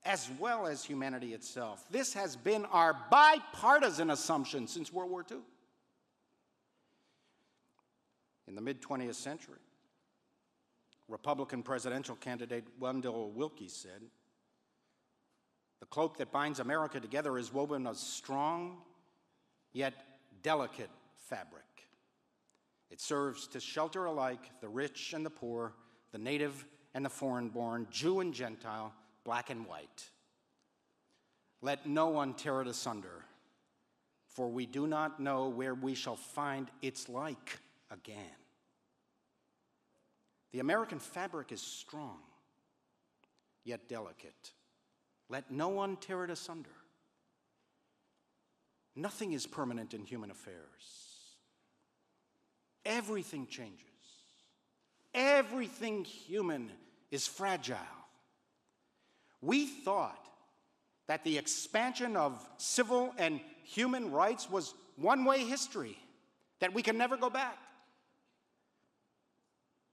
as 0.04 0.30
well 0.39 0.68
as 0.68 0.84
humanity 0.84 1.34
itself. 1.34 1.86
This 1.92 2.13
has 2.13 2.36
been 2.36 2.66
our 2.66 2.98
bipartisan 3.12 4.10
assumption 4.10 4.68
since 4.68 4.92
World 4.92 5.12
War 5.12 5.25
II. 5.30 5.38
In 8.48 8.56
the 8.56 8.62
mid 8.62 8.82
20th 8.82 9.16
century, 9.16 9.60
Republican 11.08 11.64
presidential 11.64 12.16
candidate 12.16 12.66
Wendell 12.80 13.32
Willkie 13.32 13.70
said, 13.70 14.02
The 15.80 15.86
cloak 15.86 16.18
that 16.18 16.32
binds 16.32 16.60
America 16.60 17.00
together 17.00 17.38
is 17.38 17.54
woven 17.54 17.88
of 17.88 17.98
strong 17.98 18.78
yet 19.74 19.94
delicate 20.42 20.90
fabric. 21.30 21.64
It 22.90 23.02
serves 23.02 23.48
to 23.48 23.60
shelter 23.60 24.06
alike 24.06 24.50
the 24.62 24.70
rich 24.70 25.14
and 25.14 25.26
the 25.26 25.30
poor, 25.30 25.74
the 26.12 26.18
native 26.18 26.66
and 26.94 27.04
the 27.04 27.10
foreign 27.10 27.50
born, 27.50 27.88
Jew 27.92 28.22
and 28.22 28.34
Gentile, 28.34 28.94
black 29.24 29.50
and 29.50 29.66
white. 29.66 30.10
Let 31.62 31.86
no 31.86 32.08
one 32.08 32.34
tear 32.34 32.62
it 32.62 32.68
asunder, 32.68 33.26
for 34.26 34.48
we 34.48 34.66
do 34.66 34.88
not 34.88 35.20
know 35.20 35.48
where 35.48 35.76
we 35.76 35.96
shall 35.96 36.16
find 36.16 36.70
its 36.82 37.10
like 37.10 37.60
again. 37.92 38.16
The 40.51 40.60
American 40.60 41.00
fabric 41.00 41.51
is 41.51 41.62
strong, 41.62 42.20
yet 43.63 43.89
delicate. 43.89 44.51
Let 45.30 45.51
no 45.51 45.70
one 45.70 45.98
tear 45.98 46.24
it 46.24 46.30
asunder. 46.30 46.70
Nothing 48.96 49.34
is 49.34 49.46
permanent 49.46 49.94
in 49.94 50.06
human 50.06 50.32
affairs. 50.32 50.63
Everything 52.86 53.46
changes. 53.48 53.82
Everything 55.13 56.04
human 56.04 56.72
is 57.12 57.27
fragile. 57.27 57.77
We 59.42 59.68
thought 59.68 60.27
that 61.08 61.24
the 61.24 61.38
expansion 61.38 62.16
of 62.16 62.48
civil 62.58 63.13
and 63.18 63.39
human 63.63 64.12
rights 64.12 64.50
was 64.50 64.74
one 64.96 65.25
way 65.25 65.44
history, 65.44 65.98
that 66.60 66.74
we 66.74 66.82
can 66.82 66.98
never 66.98 67.18
go 67.18 67.30
back. 67.30 67.58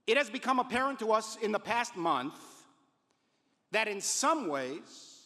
It 0.06 0.16
has 0.16 0.28
become 0.28 0.58
apparent 0.58 0.98
to 0.98 1.12
us 1.12 1.36
in 1.42 1.52
the 1.52 1.58
past 1.58 1.96
month 1.96 2.34
that 3.70 3.88
in 3.88 4.00
some 4.00 4.48
ways, 4.48 5.22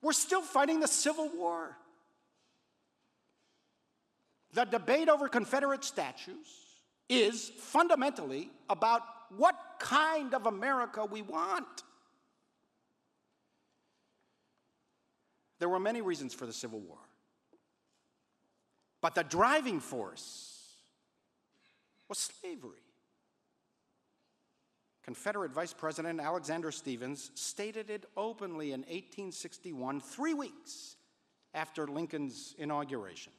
we're 0.00 0.12
still 0.12 0.42
fighting 0.42 0.80
the 0.80 0.88
Civil 0.88 1.28
War. 1.36 1.76
The 4.54 4.64
debate 4.64 5.08
over 5.08 5.28
Confederate 5.28 5.84
statues 5.84 6.46
is 7.08 7.50
fundamentally 7.58 8.50
about 8.68 9.02
what 9.36 9.56
kind 9.78 10.34
of 10.34 10.46
America 10.46 11.04
we 11.04 11.22
want. 11.22 11.82
There 15.58 15.68
were 15.68 15.80
many 15.80 16.00
reasons 16.00 16.34
for 16.34 16.46
the 16.46 16.52
Civil 16.52 16.80
War, 16.80 16.98
but 19.00 19.14
the 19.14 19.22
driving 19.22 19.80
force 19.80 20.76
was 22.08 22.18
slavery. 22.18 22.78
Confederate 25.12 25.52
Vice 25.52 25.74
President 25.74 26.18
Alexander 26.20 26.72
Stephens 26.72 27.32
stated 27.34 27.90
it 27.90 28.06
openly 28.16 28.72
in 28.72 28.80
1861, 28.80 30.00
three 30.00 30.32
weeks 30.32 30.96
after 31.52 31.86
Lincoln's 31.86 32.54
inauguration. 32.56 33.30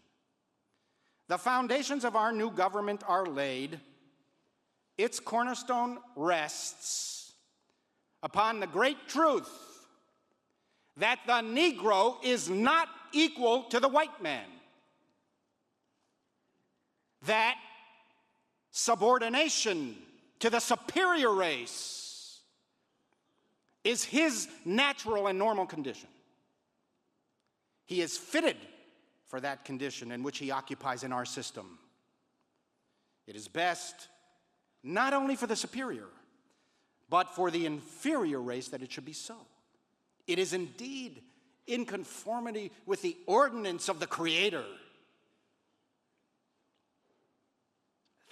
The 1.29 1.39
foundations 1.39 2.05
of 2.05 2.15
our 2.15 2.31
new 2.31 2.51
government 2.51 3.01
are 3.07 3.25
laid. 3.25 3.79
Its 4.99 5.19
cornerstone 5.19 5.97
rests 6.15 7.33
upon 8.21 8.59
the 8.59 8.67
great 8.67 9.07
truth 9.07 9.49
that 10.97 11.21
the 11.25 11.41
Negro 11.41 12.23
is 12.23 12.51
not 12.51 12.87
equal 13.13 13.63
to 13.63 13.79
the 13.79 13.89
white 13.89 14.21
man. 14.21 14.45
That 17.25 17.55
subordination 18.69 19.95
to 20.43 20.49
the 20.49 20.59
superior 20.59 21.33
race 21.33 22.41
is 23.85 24.03
his 24.03 24.49
natural 24.65 25.27
and 25.27 25.39
normal 25.39 25.65
condition. 25.65 26.09
He 27.85 28.01
is 28.01 28.17
fitted 28.17 28.57
for 29.27 29.39
that 29.39 29.63
condition 29.63 30.11
in 30.11 30.21
which 30.21 30.39
he 30.39 30.51
occupies 30.51 31.05
in 31.05 31.13
our 31.13 31.23
system. 31.23 31.79
It 33.25 33.37
is 33.37 33.47
best 33.47 34.09
not 34.83 35.13
only 35.13 35.37
for 35.37 35.47
the 35.47 35.55
superior, 35.55 36.09
but 37.09 37.33
for 37.33 37.49
the 37.49 37.65
inferior 37.65 38.41
race 38.41 38.67
that 38.67 38.81
it 38.81 38.91
should 38.91 39.05
be 39.05 39.13
so. 39.13 39.37
It 40.27 40.39
is 40.39 40.51
indeed 40.51 41.21
in 41.67 41.85
conformity 41.85 42.73
with 42.85 43.01
the 43.01 43.15
ordinance 43.27 43.87
of 43.87 44.01
the 44.01 44.07
Creator. 44.07 44.65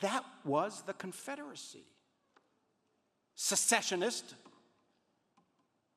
That 0.02 0.26
was 0.44 0.82
the 0.82 0.94
Confederacy. 0.94 1.86
Secessionist, 3.44 4.36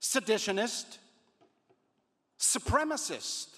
seditionist, 0.00 0.96
supremacist. 2.40 3.48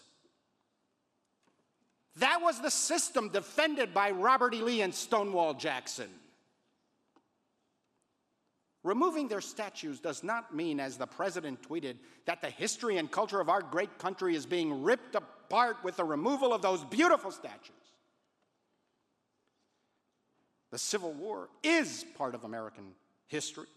That 2.17 2.41
was 2.43 2.61
the 2.61 2.71
system 2.73 3.29
defended 3.29 3.95
by 3.95 4.11
Robert 4.11 4.55
E. 4.55 4.61
Lee 4.61 4.81
and 4.81 4.93
Stonewall 4.93 5.55
Jackson. 5.55 6.09
Removing 8.83 9.29
their 9.29 9.41
statues 9.41 10.01
does 10.01 10.25
not 10.25 10.53
mean, 10.53 10.81
as 10.81 10.97
the 10.97 11.07
president 11.07 11.63
tweeted, 11.63 11.95
that 12.25 12.41
the 12.41 12.51
history 12.51 12.97
and 12.97 13.09
culture 13.09 13.39
of 13.39 13.49
our 13.49 13.63
great 13.63 14.01
country 14.01 14.35
is 14.35 14.47
being 14.47 14.83
ripped 14.83 15.15
apart 15.15 15.77
with 15.85 15.97
the 15.97 16.05
removal 16.05 16.53
of 16.53 16.61
those 16.61 16.83
beautiful 16.83 17.31
statues. 17.31 17.71
The 20.73 20.79
Civil 20.79 21.13
War 21.13 21.49
is 21.63 22.05
part 22.19 22.35
of 22.35 22.43
American 22.43 22.91
history 23.29 23.69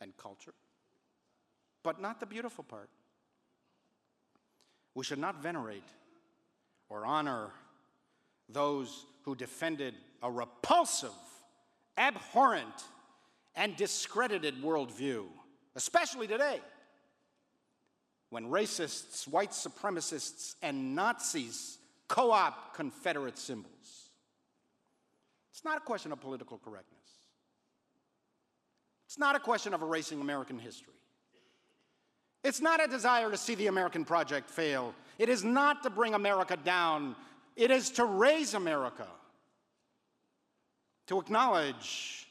and 0.00 0.16
culture, 0.16 0.54
but 1.82 2.00
not 2.00 2.20
the 2.20 2.26
beautiful 2.26 2.64
part. 2.64 2.90
We 4.94 5.04
should 5.04 5.18
not 5.18 5.42
venerate 5.42 5.84
or 6.88 7.04
honor 7.06 7.50
those 8.48 9.06
who 9.22 9.34
defended 9.34 9.94
a 10.22 10.30
repulsive, 10.30 11.10
abhorrent, 11.96 12.84
and 13.54 13.76
discredited 13.76 14.62
worldview, 14.62 15.24
especially 15.76 16.26
today, 16.26 16.60
when 18.30 18.44
racists, 18.50 19.26
white 19.26 19.50
supremacists, 19.50 20.54
and 20.62 20.94
Nazis 20.94 21.78
co 22.08 22.30
opt 22.30 22.74
Confederate 22.74 23.38
symbols. 23.38 24.10
It's 25.52 25.64
not 25.64 25.78
a 25.78 25.80
question 25.80 26.12
of 26.12 26.20
political 26.20 26.58
correctness. 26.58 26.97
It's 29.08 29.18
not 29.18 29.34
a 29.34 29.40
question 29.40 29.74
of 29.74 29.82
erasing 29.82 30.20
American 30.20 30.60
history. 30.60 30.94
It's 32.44 32.60
not 32.60 32.82
a 32.82 32.86
desire 32.86 33.30
to 33.30 33.36
see 33.36 33.56
the 33.56 33.66
American 33.66 34.04
project 34.04 34.48
fail. 34.48 34.94
It 35.18 35.28
is 35.28 35.42
not 35.42 35.82
to 35.82 35.90
bring 35.90 36.14
America 36.14 36.56
down 36.56 37.16
it 37.58 37.72
is 37.72 37.90
to 37.90 38.04
raise 38.04 38.54
America, 38.54 39.08
to 41.08 41.18
acknowledge 41.18 42.28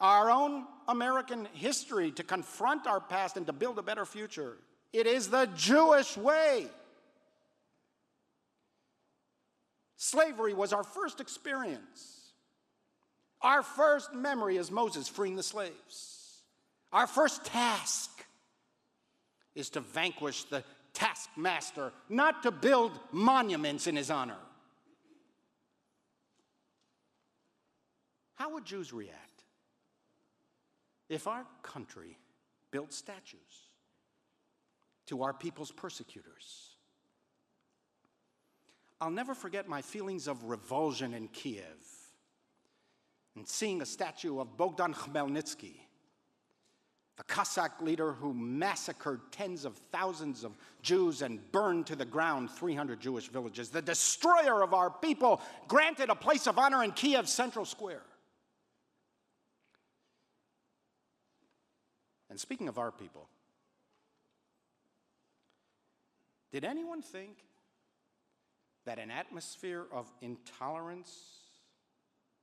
our 0.00 0.30
own 0.30 0.66
American 0.86 1.48
history, 1.54 2.12
to 2.12 2.22
confront 2.22 2.86
our 2.86 3.00
past, 3.00 3.38
and 3.38 3.46
to 3.46 3.54
build 3.54 3.78
a 3.78 3.82
better 3.82 4.04
future. 4.04 4.58
It 4.92 5.06
is 5.06 5.30
the 5.30 5.46
Jewish 5.56 6.14
way. 6.18 6.66
Slavery 9.96 10.52
was 10.52 10.74
our 10.74 10.84
first 10.84 11.22
experience. 11.22 12.17
Our 13.40 13.62
first 13.62 14.14
memory 14.14 14.56
is 14.56 14.70
Moses 14.70 15.08
freeing 15.08 15.36
the 15.36 15.42
slaves. 15.42 16.42
Our 16.92 17.06
first 17.06 17.44
task 17.44 18.10
is 19.54 19.70
to 19.70 19.80
vanquish 19.80 20.44
the 20.44 20.64
taskmaster, 20.92 21.92
not 22.08 22.42
to 22.42 22.50
build 22.50 22.92
monuments 23.12 23.86
in 23.86 23.94
his 23.94 24.10
honor. 24.10 24.38
How 28.34 28.54
would 28.54 28.64
Jews 28.64 28.92
react 28.92 29.42
if 31.08 31.26
our 31.26 31.44
country 31.62 32.18
built 32.70 32.92
statues 32.92 33.40
to 35.06 35.22
our 35.22 35.32
people's 35.32 35.70
persecutors? 35.70 36.76
I'll 39.00 39.10
never 39.10 39.34
forget 39.34 39.68
my 39.68 39.82
feelings 39.82 40.26
of 40.26 40.44
revulsion 40.44 41.14
in 41.14 41.28
Kiev 41.28 41.64
and 43.38 43.46
seeing 43.46 43.80
a 43.80 43.86
statue 43.86 44.40
of 44.40 44.56
Bogdan 44.56 44.92
Khmelnytsky 44.92 45.76
the 47.16 47.24
Cossack 47.24 47.80
leader 47.82 48.12
who 48.12 48.32
massacred 48.32 49.20
tens 49.32 49.64
of 49.64 49.76
thousands 49.90 50.44
of 50.44 50.56
Jews 50.82 51.22
and 51.22 51.40
burned 51.50 51.86
to 51.88 51.96
the 51.96 52.04
ground 52.04 52.48
300 52.48 53.00
Jewish 53.00 53.26
villages, 53.26 53.70
the 53.70 53.82
destroyer 53.82 54.62
of 54.62 54.72
our 54.72 54.88
people, 54.88 55.40
granted 55.66 56.10
a 56.10 56.14
place 56.14 56.46
of 56.46 56.58
honor 56.58 56.84
in 56.84 56.92
Kiev's 56.92 57.32
central 57.32 57.64
square. 57.64 58.02
And 62.30 62.38
speaking 62.38 62.68
of 62.68 62.78
our 62.78 62.92
people, 62.92 63.28
Did 66.50 66.64
anyone 66.64 67.02
think 67.02 67.36
that 68.86 68.98
an 68.98 69.10
atmosphere 69.10 69.84
of 69.92 70.10
intolerance 70.22 71.47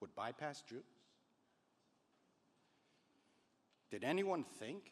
would 0.01 0.13
bypass 0.15 0.61
Jews? 0.61 0.83
Did 3.91 4.03
anyone 4.03 4.43
think 4.59 4.91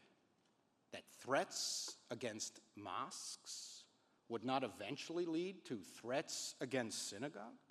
that 0.92 1.04
threats 1.22 1.98
against 2.12 2.60
mosques 2.76 3.84
would 4.30 4.44
not 4.44 4.64
eventually 4.64 5.26
lead 5.26 5.66
to 5.66 5.80
threats 6.02 6.56
against 6.62 7.10
synagogues? 7.10 7.64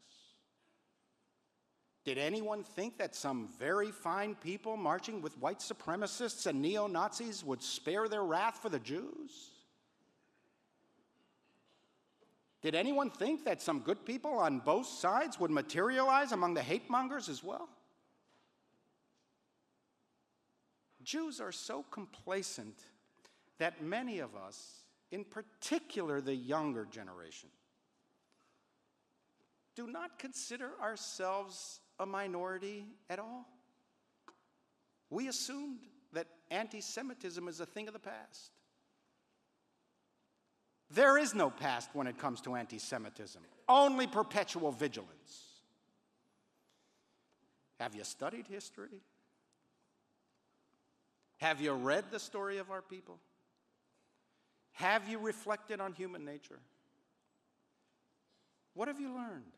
Did 2.05 2.19
anyone 2.19 2.65
think 2.65 2.99
that 2.99 3.15
some 3.15 3.49
very 3.61 3.93
fine 3.93 4.35
people 4.35 4.77
marching 4.77 5.23
with 5.23 5.39
white 5.39 5.61
supremacists 5.61 6.47
and 6.47 6.61
neo 6.61 6.89
Nazis 6.89 7.45
would 7.45 7.63
spare 7.63 8.09
their 8.09 8.25
wrath 8.25 8.59
for 8.61 8.69
the 8.69 8.81
Jews? 8.81 9.52
Did 12.63 12.77
anyone 12.77 13.11
think 13.11 13.45
that 13.45 13.61
some 13.61 13.81
good 13.81 14.07
people 14.07 14.39
on 14.39 14.61
both 14.61 14.87
sides 14.87 15.39
would 15.41 15.51
materialize 15.51 16.31
among 16.31 16.55
the 16.55 16.63
hate 16.63 16.89
mongers 16.89 17.29
as 17.29 17.43
well? 17.43 17.69
Jews 21.03 21.41
are 21.41 21.51
so 21.51 21.85
complacent 21.91 22.79
that 23.59 23.83
many 23.83 24.21
of 24.21 24.37
us, 24.37 24.85
in 25.11 25.25
particular 25.25 26.21
the 26.21 26.35
younger 26.35 26.85
generation, 26.85 27.49
do 29.75 29.89
not 29.89 30.19
consider 30.19 30.71
ourselves 30.81 31.81
a 31.99 32.07
minority 32.07 32.87
at 33.11 33.19
all. 33.19 33.49
We 35.11 35.29
assumed 35.29 35.81
that 36.13 36.29
anti 36.51 36.81
Semitism 36.81 37.49
is 37.49 37.59
a 37.59 37.67
thing 37.67 37.89
of 37.89 37.95
the 37.95 37.99
past. 37.99 38.53
There 40.95 41.17
is 41.17 41.35
no 41.35 41.49
past 41.49 41.91
when 41.95 42.07
it 42.07 42.19
comes 42.19 42.41
to 42.43 42.55
anti 42.55 42.79
Semitism, 42.79 43.41
only 43.69 44.07
perpetual 44.07 44.73
vigilance. 44.73 45.53
Have 47.81 47.95
you 47.95 48.05
studied 48.05 48.47
history? 48.47 49.01
Have 51.39 51.61
you 51.61 51.73
read 51.73 52.05
the 52.11 52.19
story 52.19 52.59
of 52.59 52.71
our 52.71 52.83
people? 52.83 53.19
Have 54.73 55.09
you 55.09 55.19
reflected 55.19 55.81
on 55.81 55.93
human 55.93 56.25
nature? 56.25 56.61
What 58.75 58.89
have 58.89 59.01
you 59.01 59.15
learned? 59.15 59.53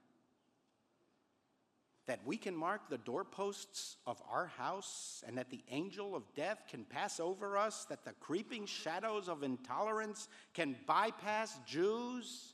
That 2.07 2.21
we 2.27 2.37
can 2.37 2.55
mark 2.55 2.91
the 2.91 2.99
doorposts 2.99 3.97
of 4.07 4.21
our 4.31 4.47
house 4.47 5.25
and 5.27 5.39
that 5.39 5.51
the 5.51 5.65
angel 5.71 6.15
of 6.15 6.23
death 6.35 6.65
can 6.69 6.85
pass 6.85 7.19
over 7.19 7.57
us, 7.57 7.87
that 7.87 8.05
the 8.05 8.13
creeping 8.21 8.67
shadows 8.67 9.29
of 9.29 9.43
intolerance 9.43 10.29
can 10.53 10.77
bypass 10.87 11.59
Jews, 11.67 12.53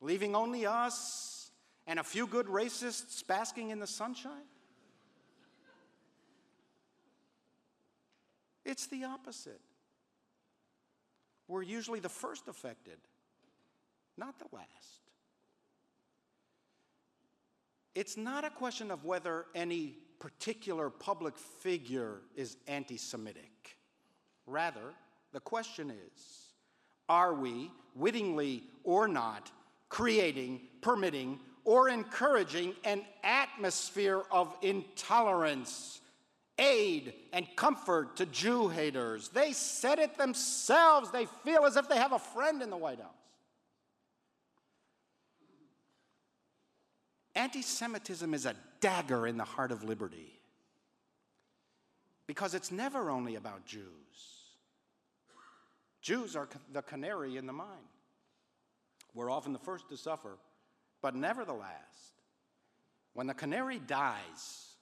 leaving 0.00 0.34
only 0.34 0.66
us 0.66 1.50
and 1.86 1.98
a 1.98 2.04
few 2.04 2.26
good 2.26 2.46
racists 2.46 3.26
basking 3.26 3.70
in 3.70 3.78
the 3.78 3.86
sunshine? 3.86 4.44
It's 8.64 8.86
the 8.88 9.04
opposite. 9.04 9.60
We're 11.48 11.62
usually 11.62 12.00
the 12.00 12.10
first 12.10 12.48
affected, 12.48 12.98
not 14.18 14.38
the 14.38 14.44
last. 14.52 15.07
It's 17.98 18.16
not 18.16 18.44
a 18.44 18.50
question 18.50 18.92
of 18.92 19.04
whether 19.04 19.46
any 19.56 19.96
particular 20.20 20.88
public 20.88 21.36
figure 21.36 22.20
is 22.36 22.56
anti 22.68 22.96
Semitic. 22.96 23.76
Rather, 24.46 24.94
the 25.32 25.40
question 25.40 25.90
is 25.90 26.52
are 27.08 27.34
we, 27.34 27.72
wittingly 27.96 28.62
or 28.84 29.08
not, 29.08 29.50
creating, 29.88 30.60
permitting, 30.80 31.40
or 31.64 31.88
encouraging 31.88 32.76
an 32.84 33.02
atmosphere 33.24 34.22
of 34.30 34.54
intolerance 34.62 36.00
aid 36.56 37.14
and 37.32 37.48
comfort 37.56 38.16
to 38.18 38.26
Jew 38.26 38.68
haters. 38.68 39.28
They 39.30 39.52
said 39.52 39.98
it 39.98 40.16
themselves. 40.16 41.10
They 41.10 41.26
feel 41.42 41.64
as 41.64 41.76
if 41.76 41.88
they 41.88 41.98
have 41.98 42.12
a 42.12 42.20
friend 42.20 42.62
in 42.62 42.70
the 42.70 42.76
White 42.76 43.00
House. 43.00 43.17
Anti 47.38 47.62
Semitism 47.62 48.34
is 48.34 48.46
a 48.46 48.56
dagger 48.80 49.28
in 49.28 49.36
the 49.36 49.44
heart 49.44 49.70
of 49.70 49.84
liberty 49.84 50.40
because 52.26 52.52
it's 52.52 52.72
never 52.72 53.10
only 53.10 53.36
about 53.36 53.64
Jews. 53.64 53.84
Jews 56.02 56.34
are 56.34 56.48
the 56.72 56.82
canary 56.82 57.36
in 57.36 57.46
the 57.46 57.52
mine. 57.52 57.68
We're 59.14 59.30
often 59.30 59.52
the 59.52 59.60
first 59.60 59.88
to 59.90 59.96
suffer, 59.96 60.36
but 61.00 61.14
never 61.14 61.44
the 61.44 61.52
last. 61.52 62.22
When 63.14 63.28
the 63.28 63.34
canary 63.34 63.78
dies, 63.78 64.74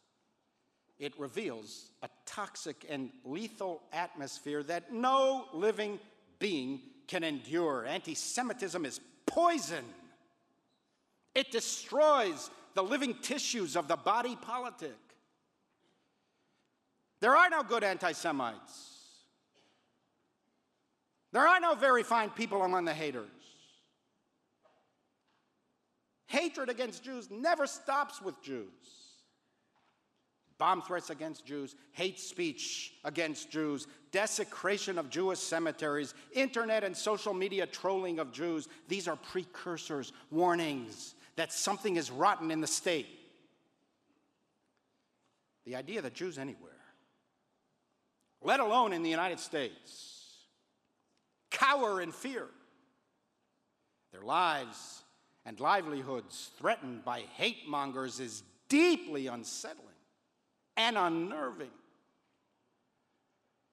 it 0.99 1.13
reveals 1.19 1.91
a 2.03 2.09
toxic 2.25 2.87
and 2.89 3.11
lethal 3.23 3.83
atmosphere 3.93 4.63
that 4.63 4.95
no 4.95 5.45
living 5.53 6.01
being 6.39 6.81
can 7.07 7.23
endure. 7.23 7.85
Anti 7.85 8.15
Semitism 8.15 8.87
is 8.87 8.99
poison, 9.27 9.85
it 11.37 11.53
destroys 11.53 12.51
the 12.75 12.83
living 12.83 13.15
tissues 13.21 13.77
of 13.77 13.89
the 13.89 13.97
body 13.97 14.35
politic. 14.41 14.97
There 17.21 17.37
are 17.37 17.51
no 17.51 17.63
good 17.63 17.85
anti 17.85 18.13
Semites. 18.13 18.95
There 21.33 21.47
are 21.47 21.61
no 21.61 21.75
very 21.75 22.03
fine 22.03 22.31
people 22.31 22.63
among 22.63 22.87
the 22.87 22.95
haters. 22.95 23.29
Hatred 26.27 26.71
against 26.71 27.05
Jews 27.05 27.29
never 27.31 27.67
stops 27.67 28.23
with 28.23 28.43
Jews 28.43 28.71
bomb 30.59 30.81
threats 30.81 31.11
against 31.11 31.45
Jews, 31.45 31.75
hate 31.93 32.19
speech 32.19 32.95
against 33.05 33.51
Jews, 33.51 33.87
desecration 34.11 34.97
of 34.97 35.11
Jewish 35.11 35.39
cemeteries, 35.39 36.15
internet 36.33 36.83
and 36.83 36.97
social 36.97 37.35
media 37.35 37.67
trolling 37.67 38.19
of 38.19 38.33
Jews. 38.33 38.67
These 38.89 39.07
are 39.07 39.17
precursors, 39.17 40.15
warnings 40.31 41.15
that 41.37 41.53
something 41.53 41.97
is 41.97 42.11
rotten 42.11 42.51
in 42.51 42.61
the 42.61 42.67
state. 42.67 43.09
The 45.65 45.77
idea 45.77 46.03
that 46.03 46.15
Jews 46.15 46.39
anywhere, 46.39 46.71
let 48.43 48.61
alone 48.61 48.93
in 48.93 49.03
the 49.03 49.11
United 49.11 49.41
States, 49.41 50.45
cower 51.51 52.01
in 52.01 52.13
fear, 52.13 52.47
their 54.13 54.23
lives 54.23 55.03
and 55.45 55.59
livelihoods 55.61 56.51
threatened 56.59 57.05
by 57.05 57.21
hate 57.37 57.69
mongers 57.69 58.21
is 58.21 58.43
deeply 58.69 59.27
unsettling 59.27 59.87
and 60.77 60.97
unnerving. 60.97 61.71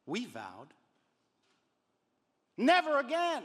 We 0.05 0.25
vowed 0.25 0.73
never 2.57 2.99
again. 2.99 3.43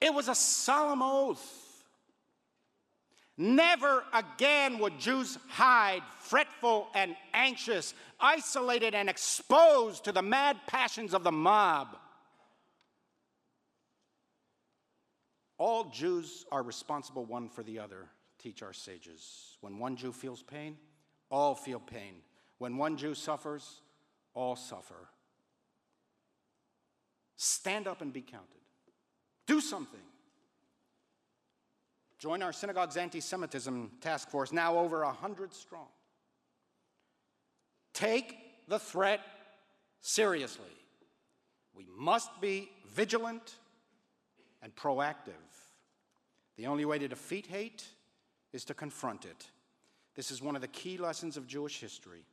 It 0.00 0.14
was 0.14 0.28
a 0.28 0.34
solemn 0.34 1.02
oath. 1.02 1.84
Never 3.36 4.04
again 4.12 4.78
would 4.80 4.98
Jews 4.98 5.38
hide, 5.48 6.02
fretful 6.18 6.88
and 6.94 7.16
anxious, 7.32 7.94
isolated 8.18 8.94
and 8.94 9.08
exposed 9.08 10.04
to 10.04 10.12
the 10.12 10.22
mad 10.22 10.58
passions 10.66 11.14
of 11.14 11.24
the 11.24 11.32
mob. 11.32 11.96
All 15.56 15.84
Jews 15.84 16.44
are 16.50 16.62
responsible 16.62 17.24
one 17.24 17.48
for 17.48 17.62
the 17.62 17.78
other 17.78 18.08
teach 18.38 18.62
our 18.62 18.72
sages. 18.72 19.56
When 19.60 19.78
one 19.78 19.96
Jew 19.96 20.12
feels 20.12 20.42
pain, 20.42 20.76
all 21.30 21.54
feel 21.54 21.80
pain. 21.80 22.16
When 22.58 22.76
one 22.76 22.96
Jew 22.96 23.14
suffers, 23.14 23.80
all 24.34 24.56
suffer. 24.56 25.08
Stand 27.36 27.86
up 27.86 28.00
and 28.00 28.12
be 28.12 28.22
counted. 28.22 28.59
Do 29.50 29.60
something. 29.60 29.98
Join 32.20 32.40
our 32.40 32.52
synagogue's 32.52 32.96
anti 32.96 33.18
Semitism 33.18 33.90
task 34.00 34.30
force, 34.30 34.52
now 34.52 34.78
over 34.78 35.04
100 35.04 35.52
strong. 35.52 35.88
Take 37.92 38.36
the 38.68 38.78
threat 38.78 39.18
seriously. 40.02 40.70
We 41.74 41.84
must 41.98 42.40
be 42.40 42.70
vigilant 42.94 43.56
and 44.62 44.72
proactive. 44.76 45.32
The 46.56 46.68
only 46.68 46.84
way 46.84 47.00
to 47.00 47.08
defeat 47.08 47.46
hate 47.46 47.84
is 48.52 48.64
to 48.66 48.74
confront 48.74 49.24
it. 49.24 49.48
This 50.14 50.30
is 50.30 50.40
one 50.40 50.54
of 50.54 50.62
the 50.62 50.68
key 50.68 50.96
lessons 50.96 51.36
of 51.36 51.48
Jewish 51.48 51.80
history. 51.80 52.24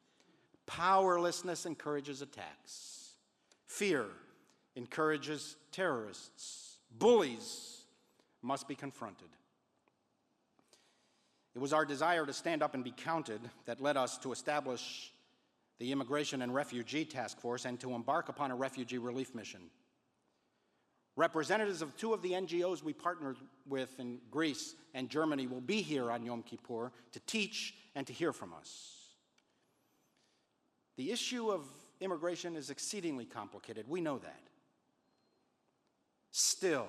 Powerlessness 0.68 1.66
encourages 1.66 2.22
attacks, 2.22 3.14
fear 3.66 4.06
encourages 4.76 5.56
terrorists, 5.72 6.67
bullies 6.92 7.82
must 8.42 8.68
be 8.68 8.76
confronted. 8.76 9.30
It 11.56 11.60
was 11.60 11.74
our 11.74 11.86
desire 11.86 12.26
to 12.26 12.34
stand 12.34 12.62
up 12.62 12.76
and 12.76 12.84
be 12.84 12.94
counted 12.96 13.42
that 13.66 13.82
led 13.82 13.98
us 13.98 14.18
to 14.20 14.32
establish 14.32 15.12
the 15.80 15.92
Immigration 15.92 16.42
and 16.42 16.54
Refugee 16.54 17.06
Task 17.06 17.40
Force 17.40 17.66
and 17.66 17.80
to 17.80 17.94
embark 17.94 18.30
upon 18.30 18.52
a 18.52 18.56
refugee 18.56 18.98
relief 18.98 19.34
mission. 19.34 19.62
Representatives 21.16 21.82
of 21.82 21.98
two 21.98 22.14
of 22.14 22.22
the 22.22 22.34
NGOs 22.34 22.84
we 22.84 22.94
partnered 22.94 23.38
with 23.68 24.00
in 24.00 24.20
Greece 24.30 24.76
and 24.94 25.10
Germany 25.10 25.48
will 25.48 25.62
be 25.62 25.82
here 25.82 26.12
on 26.12 26.24
Yom 26.24 26.44
Kippur 26.44 26.92
to 27.12 27.20
teach 27.22 27.74
and 27.96 28.06
to 28.06 28.14
hear 28.14 28.32
from 28.32 28.54
us. 28.54 28.98
The 30.96 31.12
issue 31.12 31.50
of 31.50 31.66
immigration 32.02 32.56
is 32.56 32.70
exceedingly 32.70 33.26
complicated. 33.26 33.88
We 33.88 34.00
know 34.00 34.20
that. 34.20 34.42
Still, 36.40 36.86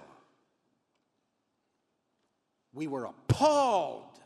we 2.74 2.86
were 2.86 3.06
appalled 3.06 4.20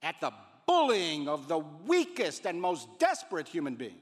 at 0.00 0.18
the 0.22 0.32
bullying 0.66 1.28
of 1.28 1.46
the 1.46 1.58
weakest 1.58 2.46
and 2.46 2.58
most 2.58 2.88
desperate 2.98 3.46
human 3.46 3.74
beings. 3.74 3.92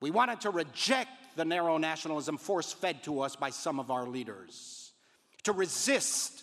We 0.00 0.10
wanted 0.10 0.40
to 0.40 0.50
reject 0.50 1.10
the 1.36 1.44
narrow 1.44 1.78
nationalism 1.78 2.38
force 2.38 2.72
fed 2.72 3.04
to 3.04 3.20
us 3.20 3.36
by 3.36 3.50
some 3.50 3.78
of 3.78 3.92
our 3.92 4.04
leaders, 4.04 4.90
to 5.44 5.52
resist 5.52 6.42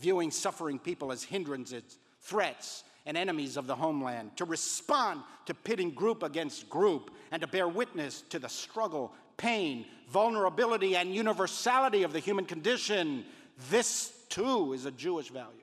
viewing 0.00 0.32
suffering 0.32 0.80
people 0.80 1.12
as 1.12 1.22
hindrances, 1.22 1.96
threats, 2.22 2.82
and 3.06 3.16
enemies 3.16 3.56
of 3.56 3.68
the 3.68 3.76
homeland, 3.76 4.36
to 4.38 4.44
respond 4.44 5.22
to 5.46 5.54
pitting 5.54 5.92
group 5.92 6.24
against 6.24 6.68
group, 6.68 7.12
and 7.30 7.40
to 7.40 7.46
bear 7.46 7.68
witness 7.68 8.22
to 8.30 8.40
the 8.40 8.48
struggle, 8.48 9.12
pain, 9.38 9.86
vulnerability, 10.10 10.96
and 10.96 11.14
universality 11.14 12.02
of 12.02 12.12
the 12.12 12.18
human 12.18 12.44
condition. 12.44 13.24
This, 13.70 14.12
too, 14.28 14.74
is 14.74 14.84
a 14.84 14.90
Jewish 14.90 15.30
value. 15.30 15.54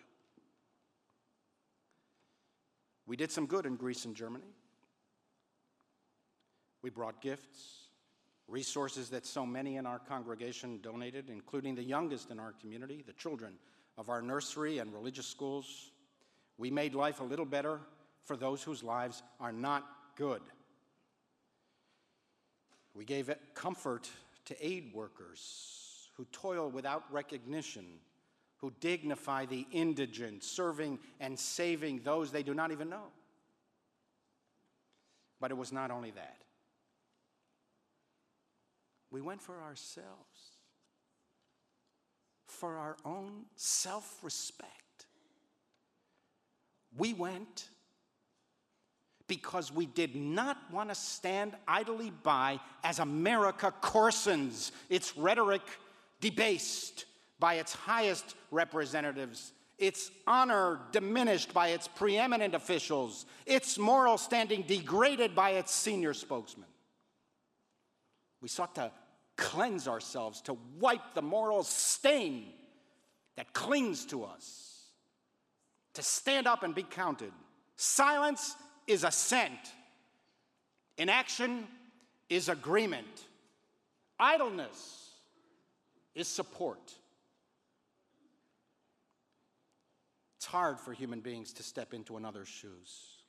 We 3.05 3.15
did 3.15 3.31
some 3.31 3.45
good 3.45 3.67
in 3.67 3.75
Greece 3.75 4.05
and 4.05 4.15
Germany. 4.15 4.45
We 6.81 6.89
brought 6.89 7.21
gifts, 7.21 7.89
resources 8.47 9.09
that 9.09 9.25
so 9.25 9.45
many 9.45 9.77
in 9.77 9.85
our 9.85 9.99
congregation 9.99 10.79
donated, 10.81 11.29
including 11.29 11.75
the 11.75 11.83
youngest 11.83 12.31
in 12.31 12.39
our 12.39 12.53
community, 12.59 13.03
the 13.05 13.13
children 13.13 13.53
of 13.97 14.09
our 14.09 14.21
nursery 14.21 14.79
and 14.79 14.91
religious 14.93 15.27
schools. 15.27 15.91
We 16.57 16.71
made 16.71 16.95
life 16.95 17.19
a 17.19 17.23
little 17.23 17.45
better 17.45 17.79
for 18.23 18.35
those 18.35 18.63
whose 18.63 18.83
lives 18.83 19.21
are 19.39 19.51
not 19.51 19.83
good. 20.15 20.41
We 22.95 23.03
gave 23.03 23.29
comfort 23.53 24.09
to 24.45 24.65
aid 24.65 24.91
workers 24.93 26.09
who 26.15 26.25
toil 26.31 26.69
without 26.69 27.03
recognition, 27.11 27.85
who 28.57 28.71
dignify 28.79 29.45
the 29.45 29.67
indigent, 29.71 30.43
serving 30.43 30.99
and 31.19 31.37
saving 31.37 32.01
those 32.03 32.31
they 32.31 32.43
do 32.43 32.53
not 32.53 32.71
even 32.71 32.89
know. 32.89 33.07
But 35.41 35.51
it 35.51 35.55
was 35.55 35.73
not 35.73 35.91
only 35.91 36.11
that. 36.11 36.37
We 39.11 39.19
went 39.21 39.41
for 39.41 39.61
ourselves, 39.61 40.57
for 42.47 42.77
our 42.77 42.95
own 43.03 43.45
self 43.55 44.23
respect. 44.23 45.05
We 46.97 47.13
went 47.13 47.69
because 49.27 49.71
we 49.71 49.85
did 49.85 50.15
not 50.15 50.57
want 50.71 50.89
to 50.89 50.95
stand 50.95 51.53
idly 51.67 52.11
by 52.23 52.59
as 52.83 52.99
America 52.99 53.73
coarsens, 53.81 54.71
its 54.89 55.17
rhetoric 55.17 55.61
debased 56.21 57.05
by 57.39 57.55
its 57.55 57.73
highest 57.73 58.35
representatives, 58.51 59.51
its 59.77 60.11
honor 60.27 60.79
diminished 60.91 61.53
by 61.53 61.69
its 61.69 61.87
preeminent 61.87 62.55
officials, 62.55 63.25
its 63.45 63.77
moral 63.77 64.17
standing 64.17 64.61
degraded 64.61 65.35
by 65.35 65.51
its 65.51 65.73
senior 65.73 66.13
spokesman. 66.13 66.69
We 68.41 68.47
sought 68.47 68.75
to 68.75 68.91
cleanse 69.37 69.87
ourselves, 69.87 70.41
to 70.41 70.57
wipe 70.79 71.13
the 71.13 71.21
moral 71.21 71.63
stain 71.63 72.53
that 73.35 73.53
clings 73.53 74.05
to 74.05 74.23
us 74.23 74.75
to 75.95 76.03
stand 76.03 76.45
up 76.45 76.63
and 76.63 76.75
be 76.75 76.83
counted. 76.83 77.31
Silence 77.75 78.55
is 78.87 79.03
assent, 79.03 79.59
inaction 80.97 81.67
is 82.29 82.49
agreement, 82.49 83.25
idleness 84.19 85.09
is 86.13 86.27
support. 86.27 86.93
It's 90.37 90.45
hard 90.45 90.79
for 90.79 90.93
human 90.93 91.21
beings 91.21 91.53
to 91.53 91.63
step 91.63 91.93
into 91.93 92.17
another's 92.17 92.47
shoes, 92.47 93.23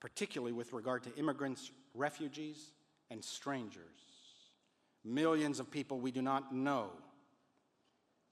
particularly 0.00 0.52
with 0.52 0.72
regard 0.72 1.04
to 1.04 1.14
immigrants, 1.16 1.70
refugees, 1.94 2.72
and 3.10 3.24
strangers. 3.24 3.84
Millions 5.04 5.60
of 5.60 5.70
people 5.70 6.00
we 6.00 6.10
do 6.10 6.20
not 6.20 6.52
know. 6.52 6.90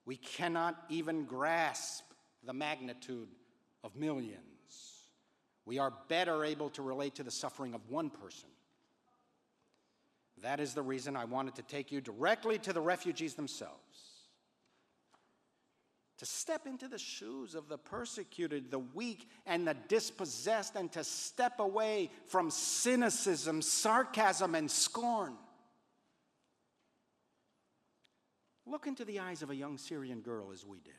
We 0.07 0.17
cannot 0.17 0.75
even 0.89 1.25
grasp 1.25 2.05
the 2.45 2.53
magnitude 2.53 3.29
of 3.85 3.95
millions. 3.95 4.54
We 5.67 5.79
are 5.79 5.93
better 6.09 6.45
able 6.45 6.71
to 6.71 6.83
relate 6.83 7.15
to 7.17 7.23
the 7.23 7.31
suffering 7.31 7.75
of 7.75 7.89
one 7.89 8.11
person. 8.11 8.49
That 10.43 10.61
is 10.61 10.75
the 10.75 10.83
reason 10.83 11.17
I 11.17 11.25
wanted 11.25 11.55
to 11.57 11.63
take 11.63 11.91
you 11.91 12.01
directly 12.01 12.59
to 12.61 12.73
the 12.73 12.81
refugees 12.81 13.35
themselves. 13.35 14.15
To 16.19 16.27
step 16.27 16.67
into 16.67 16.87
the 16.87 16.99
shoes 16.99 17.55
of 17.55 17.69
the 17.69 17.79
persecuted, 17.79 18.71
the 18.71 18.79
weak, 18.79 19.29
and 19.47 19.67
the 19.67 19.75
dispossessed, 19.89 20.77
and 20.77 20.93
to 20.93 21.03
step 21.03 21.59
away 21.59 22.11
from 22.27 22.51
cynicism, 22.51 23.63
sarcasm, 23.63 24.55
and 24.55 24.71
scorn. 24.71 25.35
Look 28.67 28.87
into 28.87 29.05
the 29.05 29.21
eyes 29.21 29.43
of 29.43 29.51
a 29.51 29.57
young 29.57 29.77
Syrian 29.77 30.21
girl 30.21 30.51
as 30.53 30.65
we 30.65 30.79
did. 30.81 30.95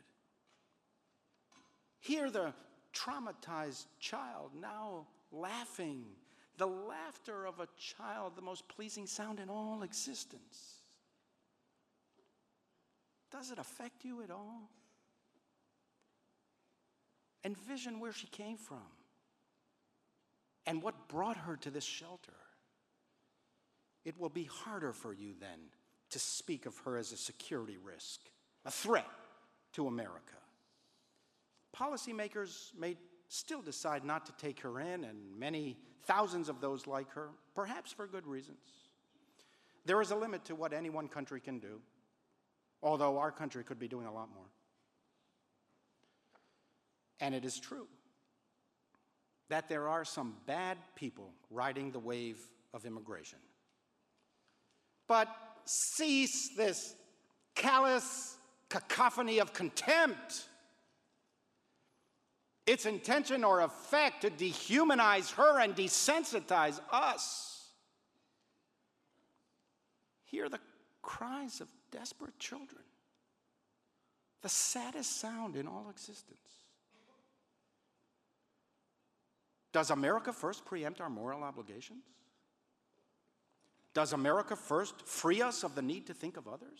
Hear 1.99 2.29
the 2.29 2.53
traumatized 2.95 3.85
child 3.99 4.51
now 4.59 5.05
laughing, 5.31 6.05
the 6.57 6.67
laughter 6.67 7.45
of 7.45 7.59
a 7.59 7.67
child, 7.77 8.33
the 8.35 8.41
most 8.41 8.67
pleasing 8.67 9.05
sound 9.05 9.39
in 9.39 9.49
all 9.49 9.83
existence. 9.83 10.75
Does 13.31 13.51
it 13.51 13.59
affect 13.59 14.05
you 14.05 14.23
at 14.23 14.31
all? 14.31 14.69
Envision 17.43 17.99
where 17.99 18.13
she 18.13 18.27
came 18.27 18.57
from 18.57 18.77
and 20.65 20.81
what 20.81 21.07
brought 21.07 21.37
her 21.37 21.57
to 21.57 21.69
this 21.69 21.83
shelter. 21.83 22.33
It 24.03 24.19
will 24.19 24.29
be 24.29 24.45
harder 24.45 24.93
for 24.93 25.13
you 25.13 25.33
then 25.39 25.59
to 26.11 26.19
speak 26.19 26.65
of 26.65 26.77
her 26.79 26.97
as 26.97 27.11
a 27.11 27.17
security 27.17 27.77
risk, 27.83 28.21
a 28.65 28.71
threat 28.71 29.09
to 29.73 29.87
America 29.87 30.35
policymakers 31.79 32.71
may 32.77 32.95
still 33.27 33.61
decide 33.61 34.05
not 34.05 34.25
to 34.25 34.31
take 34.33 34.59
her 34.61 34.79
in, 34.79 35.03
and 35.03 35.17
many 35.37 35.77
thousands 36.05 36.49
of 36.49 36.61
those 36.61 36.87
like 36.87 37.09
her, 37.11 37.29
perhaps 37.53 37.91
for 37.91 38.07
good 38.07 38.25
reasons. 38.27 38.59
There 39.85 40.01
is 40.01 40.11
a 40.11 40.15
limit 40.15 40.45
to 40.45 40.55
what 40.55 40.73
any 40.73 40.89
one 40.89 41.07
country 41.07 41.39
can 41.39 41.59
do, 41.59 41.79
although 42.81 43.17
our 43.17 43.31
country 43.31 43.63
could 43.63 43.79
be 43.79 43.87
doing 43.87 44.05
a 44.05 44.13
lot 44.13 44.29
more. 44.33 44.45
And 47.19 47.33
it 47.33 47.45
is 47.45 47.59
true 47.59 47.87
that 49.49 49.69
there 49.69 49.87
are 49.87 50.03
some 50.03 50.35
bad 50.45 50.77
people 50.95 51.31
riding 51.51 51.91
the 51.91 51.99
wave 51.99 52.39
of 52.73 52.85
immigration. 52.85 53.39
But 55.07 55.27
cease 55.65 56.49
this 56.57 56.95
callous 57.53 58.37
cacophony 58.69 59.39
of 59.39 59.53
contempt 59.53 60.47
its 62.65 62.85
intention 62.85 63.43
or 63.43 63.61
effect 63.61 64.21
to 64.21 64.29
dehumanize 64.29 65.31
her 65.33 65.59
and 65.59 65.75
desensitize 65.75 66.79
us. 66.91 67.69
Hear 70.25 70.49
the 70.49 70.59
cries 71.01 71.61
of 71.61 71.67
desperate 71.91 72.37
children, 72.39 72.81
the 74.41 74.49
saddest 74.49 75.19
sound 75.19 75.55
in 75.55 75.67
all 75.67 75.87
existence. 75.89 76.39
Does 79.71 79.91
America 79.91 80.31
first 80.31 80.65
preempt 80.65 81.01
our 81.01 81.09
moral 81.09 81.43
obligations? 81.43 82.05
Does 83.93 84.13
America 84.13 84.55
first 84.55 85.07
free 85.07 85.41
us 85.41 85.63
of 85.63 85.75
the 85.75 85.81
need 85.81 86.07
to 86.07 86.13
think 86.13 86.37
of 86.37 86.47
others? 86.47 86.79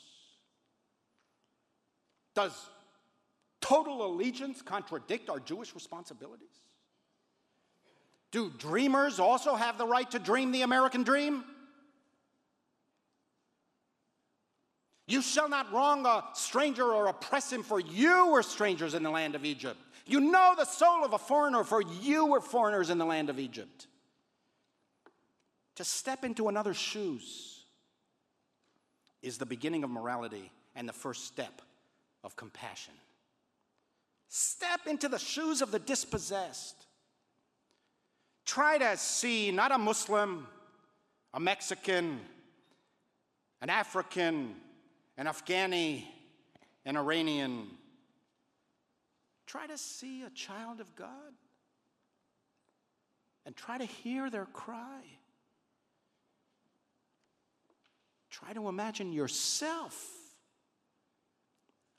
Does 2.33 2.69
total 3.65 4.06
allegiance 4.06 4.62
contradict 4.62 5.30
our 5.30 5.39
Jewish 5.39 5.73
responsibilities? 5.73 6.47
Do 8.32 8.51
dreamers 8.58 9.19
also 9.19 9.56
have 9.56 9.78
the 9.78 9.88
right 9.88 10.10
to 10.12 10.19
dream 10.19 10.51
the 10.51 10.62
American 10.62 11.04
dream? 11.04 11.43
You 15.08 15.21
shall 15.21 15.49
not 15.49 15.71
wrong 15.71 16.06
a 16.06 16.23
stranger 16.34 16.84
or 16.84 17.08
oppress 17.08 17.51
him, 17.51 17.63
for 17.63 17.80
you 17.80 18.32
were 18.32 18.43
strangers 18.43 18.93
in 18.93 19.04
the 19.04 19.10
land 19.10 19.36
of 19.36 19.45
Egypt. 19.45 19.78
You 20.06 20.19
know 20.19 20.54
the 20.58 20.65
soul 20.65 21.04
of 21.04 21.13
a 21.13 21.17
foreigner, 21.17 21.63
for 21.63 21.82
you 21.82 22.28
were 22.28 22.41
foreigners 22.41 22.89
in 22.89 22.97
the 22.97 23.06
land 23.06 23.30
of 23.30 23.39
Egypt. 23.39 23.88
To 25.75 25.84
step 25.84 26.23
into 26.23 26.49
another's 26.49 26.78
shoes 26.78 27.63
is 29.21 29.38
the 29.38 29.45
beginning 29.45 29.84
of 29.84 29.89
morality 29.89 30.51
and 30.75 30.88
the 30.88 30.93
first 30.93 31.25
step 31.25 31.62
of 32.23 32.36
compassion. 32.36 32.93
Step 34.37 34.81
into 34.85 35.07
the 35.07 35.17
shoes 35.17 35.61
of 35.61 35.71
the 35.71 35.79
dispossessed. 35.79 36.75
Try 38.45 38.77
to 38.77 38.97
see 38.97 39.49
not 39.49 39.71
a 39.71 39.77
Muslim, 39.77 40.45
a 41.33 41.39
Mexican, 41.39 42.19
an 43.61 43.69
African, 43.69 44.55
an 45.17 45.27
Afghani, 45.27 46.03
an 46.83 46.97
Iranian. 46.97 47.67
Try 49.47 49.67
to 49.67 49.77
see 49.77 50.23
a 50.23 50.29
child 50.31 50.81
of 50.81 50.93
God 50.97 51.31
and 53.45 53.55
try 53.55 53.77
to 53.77 53.85
hear 53.85 54.29
their 54.29 54.47
cry. 54.47 54.99
Try 58.29 58.51
to 58.51 58.67
imagine 58.67 59.13
yourself 59.13 59.95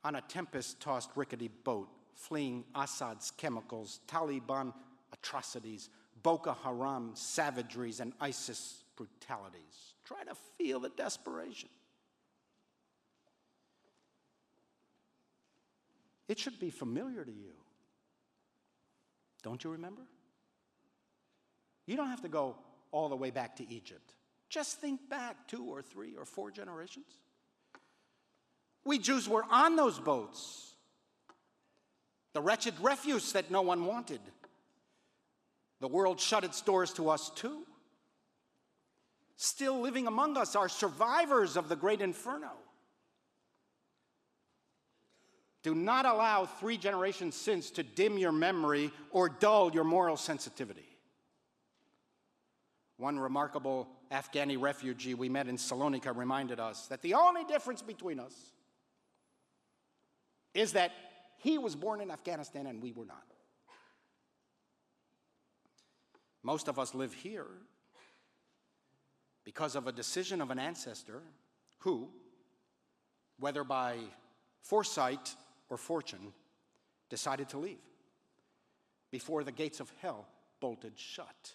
on 0.05 0.16
a 0.16 0.20
tempest 0.20 0.81
tossed 0.81 1.09
rickety 1.16 1.49
boat 1.49 1.88
fleeing 2.17 2.65
Assad's 2.75 3.31
chemicals, 3.31 4.01
Taliban 4.09 4.73
atrocities, 5.13 5.89
Boko 6.23 6.57
Haram 6.65 7.13
savageries, 7.15 8.01
and 8.01 8.13
ISIS 8.21 8.83
brutalities. 8.97 9.95
Try 10.05 10.25
to 10.25 10.35
feel 10.59 10.81
the 10.81 10.89
desperation. 10.89 11.69
It 16.29 16.39
should 16.39 16.59
be 16.59 16.71
familiar 16.71 17.25
to 17.25 17.31
you. 17.31 17.53
Don't 19.43 19.63
you 19.63 19.71
remember? 19.71 20.03
You 21.87 21.97
don't 21.97 22.09
have 22.09 22.23
to 22.23 22.29
go 22.29 22.57
all 22.91 23.09
the 23.09 23.17
way 23.17 23.31
back 23.31 23.57
to 23.57 23.71
Egypt. 23.71 24.15
Just 24.49 24.81
think 24.81 25.09
back 25.09 25.47
two 25.47 25.65
or 25.65 25.83
three 25.83 26.17
or 26.17 26.25
four 26.25 26.51
generations. 26.51 27.07
We 28.85 28.99
Jews 28.99 29.29
were 29.29 29.45
on 29.51 29.77
those 29.77 29.99
boats, 29.99 30.76
the 32.37 32.42
wretched 32.42 32.75
refuse 32.83 33.33
that 33.33 33.51
no 33.51 33.62
one 33.62 33.87
wanted. 33.87 34.20
The 35.81 35.88
world 35.88 36.20
shut 36.20 36.44
its 36.44 36.61
doors 36.61 36.92
to 36.92 37.09
us 37.09 37.31
too. 37.31 37.62
Still 39.37 39.81
living 39.81 40.07
among 40.07 40.37
us 40.37 40.55
are 40.55 40.68
survivors 40.68 41.57
of 41.57 41.70
the 41.70 41.77
great 41.77 42.03
inferno. 42.03 42.51
Do 45.62 45.75
not 45.75 46.05
allow 46.05 46.44
three 46.44 46.77
generations 46.77 47.35
since 47.35 47.70
to 47.70 47.83
dim 47.83 48.18
your 48.18 48.33
memory 48.33 48.90
or 49.12 49.31
dull 49.31 49.72
your 49.72 49.85
moral 49.85 50.18
sensitivity. 50.18 50.99
One 52.99 53.18
remarkable 53.18 53.88
Afghani 54.12 54.61
refugee 54.61 55.14
we 55.14 55.31
met 55.31 55.49
in 55.49 55.57
Salonika 55.57 56.14
reminded 56.14 56.61
us 56.61 56.87
that 56.88 57.01
the 57.01 57.14
only 57.14 57.44
difference 57.44 57.81
between 57.81 58.20
us 58.20 58.35
is 60.53 60.72
that 60.72 60.92
he 61.47 61.59
was 61.59 61.77
born 61.77 62.01
in 62.01 62.11
Afghanistan 62.11 62.67
and 62.67 62.83
we 62.83 62.91
were 62.91 63.05
not. 63.05 63.23
Most 66.43 66.67
of 66.67 66.77
us 66.77 66.93
live 66.93 67.15
here 67.15 67.47
because 69.45 69.77
of 69.77 69.87
a 69.87 69.93
decision 69.93 70.41
of 70.41 70.51
an 70.51 70.59
ancestor 70.59 71.23
who, 71.79 72.09
whether 73.39 73.63
by 73.63 73.97
foresight 74.61 75.37
or 75.71 75.77
fortune, 75.77 76.33
decided 77.11 77.49
to 77.51 77.59
leave 77.59 77.79
before 79.13 79.45
the 79.45 79.53
gates 79.53 79.79
of 79.79 79.89
hell 80.03 80.27
bolted 80.59 80.99
shut. 80.99 81.55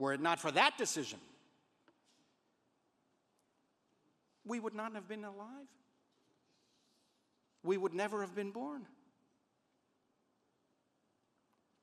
Were 0.00 0.12
it 0.12 0.20
not 0.20 0.40
for 0.40 0.50
that 0.50 0.76
decision, 0.76 1.20
we 4.44 4.58
would 4.58 4.74
not 4.74 4.94
have 4.94 5.06
been 5.06 5.22
alive. 5.22 5.68
We 7.62 7.76
would 7.76 7.94
never 7.94 8.22
have 8.22 8.34
been 8.34 8.50
born. 8.50 8.86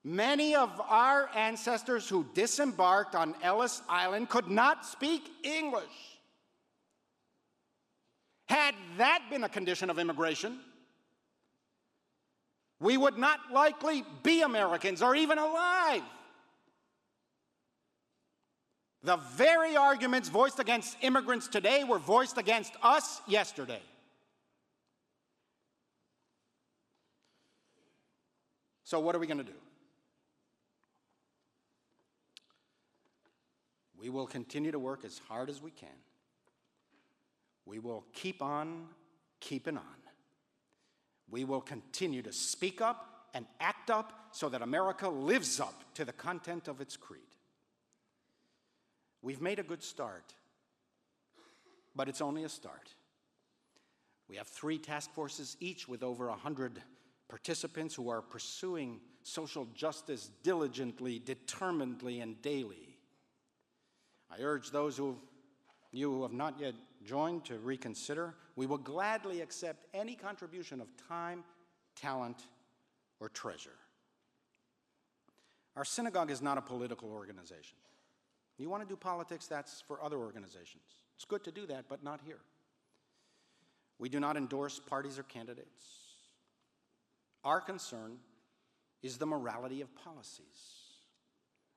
Many 0.08 0.56
of 0.56 0.80
our 0.88 1.30
ancestors 1.36 2.08
who 2.08 2.26
disembarked 2.34 3.14
on 3.14 3.36
Ellis 3.44 3.82
Island 3.90 4.30
could 4.30 4.50
not 4.50 4.86
speak 4.86 5.30
English. 5.44 5.84
Had 8.48 8.74
that 9.00 9.24
been 9.30 9.44
a 9.44 9.50
condition 9.50 9.90
of 9.90 10.00
immigration, 10.00 10.60
we 12.80 12.96
would 12.96 13.18
not 13.18 13.52
likely 13.52 14.06
be 14.24 14.44
Americans 14.44 15.02
or 15.02 15.14
even 15.14 15.40
alive. 15.40 16.04
The 19.04 19.18
very 19.18 19.76
arguments 19.76 20.30
voiced 20.30 20.60
against 20.60 20.96
immigrants 21.02 21.50
today 21.50 21.84
were 21.84 22.00
voiced 22.00 22.38
against 22.38 22.72
us 22.82 23.20
yesterday. 23.28 23.82
So, 28.86 29.02
what 29.02 29.14
are 29.14 29.20
we 29.20 29.28
going 29.28 29.40
to 29.40 29.44
do? 29.44 29.67
We 34.00 34.10
will 34.10 34.28
continue 34.28 34.72
to 34.72 34.80
work 34.80 35.04
as 35.04 35.20
hard 35.28 35.50
as 35.50 35.62
we 35.62 35.72
can. 35.72 35.90
We 37.66 37.80
will 37.80 38.06
keep 38.14 38.42
on 38.42 38.88
keeping 39.40 39.78
on. 39.78 39.84
We 41.30 41.44
will 41.44 41.62
continue 41.62 42.22
to 42.22 42.32
speak 42.32 42.80
up 42.82 43.28
and 43.34 43.46
act 43.60 43.90
up 43.90 44.30
so 44.32 44.50
that 44.50 44.62
America 44.62 45.10
lives 45.10 45.60
up 45.60 45.84
to 45.96 46.06
the 46.06 46.14
content 46.14 46.68
of 46.68 46.80
its 46.80 46.96
creed. 46.96 47.22
We've 49.22 49.42
made 49.42 49.60
a 49.60 49.64
good 49.64 49.84
start, 49.84 50.34
but 51.96 52.08
it's 52.08 52.22
only 52.22 52.44
a 52.44 52.50
start. 52.50 52.94
We 54.30 54.38
have 54.38 54.48
three 54.48 54.78
task 54.78 55.12
forces, 55.14 55.58
each 55.60 55.88
with 55.88 56.04
over 56.04 56.28
100 56.28 56.82
participants 57.28 57.96
who 57.96 58.10
are 58.10 58.22
pursuing 58.22 59.02
social 59.24 59.66
justice 59.74 60.30
diligently, 60.44 61.20
determinedly, 61.20 62.22
and 62.22 62.42
daily. 62.42 62.87
I 64.32 64.42
urge 64.42 64.72
those 64.72 64.98
who 64.98 65.18
you 65.92 66.12
who 66.12 66.22
have 66.24 66.34
not 66.34 66.60
yet 66.60 66.76
joined 67.06 67.46
to 67.46 67.58
reconsider. 67.60 68.36
We 68.56 68.66
will 68.66 68.78
gladly 68.78 69.42
accept 69.42 69.86
any 69.94 70.16
contribution 70.16 70.82
of 70.82 70.88
time, 71.08 71.44
talent, 71.96 72.44
or 73.20 73.30
treasure. 73.30 73.78
Our 75.76 75.86
synagogue 75.86 76.32
is 76.32 76.42
not 76.42 76.58
a 76.58 76.62
political 76.62 77.12
organization. 77.12 77.78
You 78.58 78.70
want 78.70 78.84
to 78.84 78.90
do 78.90 78.96
politics, 78.96 79.48
that's 79.48 79.82
for 79.88 80.04
other 80.04 80.18
organizations. 80.18 80.84
It's 81.16 81.26
good 81.26 81.44
to 81.44 81.52
do 81.52 81.68
that, 81.68 81.86
but 81.88 82.04
not 82.04 82.20
here. 82.26 82.40
We 84.00 84.10
do 84.10 84.20
not 84.20 84.38
endorse 84.38 84.80
parties 84.80 85.18
or 85.18 85.24
candidates. 85.24 85.84
Our 87.44 87.62
concern 87.62 88.18
is 89.02 89.18
the 89.18 89.26
morality 89.26 89.82
of 89.82 89.96
policies. 89.96 90.87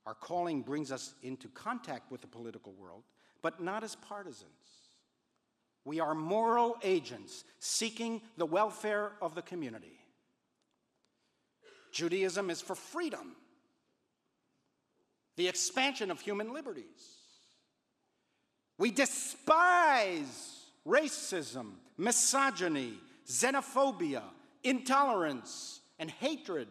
Our 0.06 0.14
calling 0.14 0.62
brings 0.62 0.90
us 0.90 1.14
into 1.22 1.48
contact 1.48 2.10
with 2.10 2.20
the 2.20 2.26
political 2.26 2.72
world, 2.72 3.04
but 3.42 3.60
not 3.60 3.84
as 3.84 3.96
partisans. 3.96 4.50
We 5.84 6.00
are 6.00 6.14
moral 6.14 6.76
agents 6.82 7.44
seeking 7.58 8.22
the 8.36 8.46
welfare 8.46 9.12
of 9.20 9.34
the 9.34 9.42
community. 9.42 9.98
Judaism 11.92 12.50
is 12.50 12.60
for 12.60 12.74
freedom, 12.74 13.34
the 15.36 15.48
expansion 15.48 16.10
of 16.10 16.20
human 16.20 16.52
liberties. 16.52 17.18
We 18.78 18.90
despise 18.90 20.66
racism, 20.86 21.72
misogyny, 21.98 22.94
xenophobia, 23.26 24.22
intolerance, 24.64 25.80
and 25.98 26.10
hatred. 26.10 26.68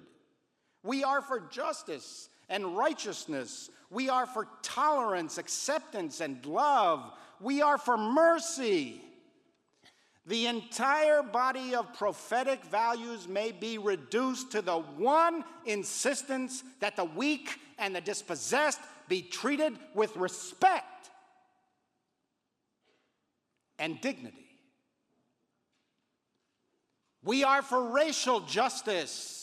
We 0.83 1.03
are 1.03 1.21
for 1.21 1.39
justice 1.39 2.29
and 2.49 2.77
righteousness. 2.77 3.69
We 3.89 4.09
are 4.09 4.25
for 4.25 4.47
tolerance, 4.61 5.37
acceptance, 5.37 6.21
and 6.21 6.45
love. 6.45 7.11
We 7.39 7.61
are 7.61 7.77
for 7.77 7.97
mercy. 7.97 9.01
The 10.25 10.45
entire 10.45 11.23
body 11.23 11.73
of 11.73 11.93
prophetic 11.95 12.63
values 12.65 13.27
may 13.27 13.51
be 13.51 13.77
reduced 13.77 14.51
to 14.51 14.61
the 14.61 14.77
one 14.77 15.43
insistence 15.65 16.63
that 16.81 16.95
the 16.95 17.05
weak 17.05 17.57
and 17.79 17.95
the 17.95 18.01
dispossessed 18.01 18.79
be 19.07 19.23
treated 19.23 19.73
with 19.95 20.15
respect 20.15 21.09
and 23.79 23.99
dignity. 24.01 24.35
We 27.23 27.43
are 27.43 27.61
for 27.61 27.91
racial 27.91 28.41
justice. 28.41 29.38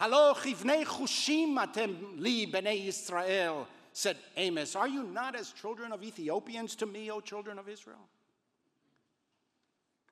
Halo 0.00 0.34
chivnei 0.34 0.84
chushim 0.84 1.54
atem 1.56 2.18
li 2.18 2.46
b'nei 2.46 2.86
Israel, 2.88 3.66
said 3.92 4.16
Amos. 4.36 4.74
Are 4.74 4.88
you 4.88 5.04
not 5.04 5.36
as 5.36 5.52
children 5.52 5.92
of 5.92 6.02
Ethiopians 6.02 6.74
to 6.76 6.86
me, 6.86 7.10
O 7.10 7.20
children 7.20 7.58
of 7.58 7.68
Israel? 7.68 8.08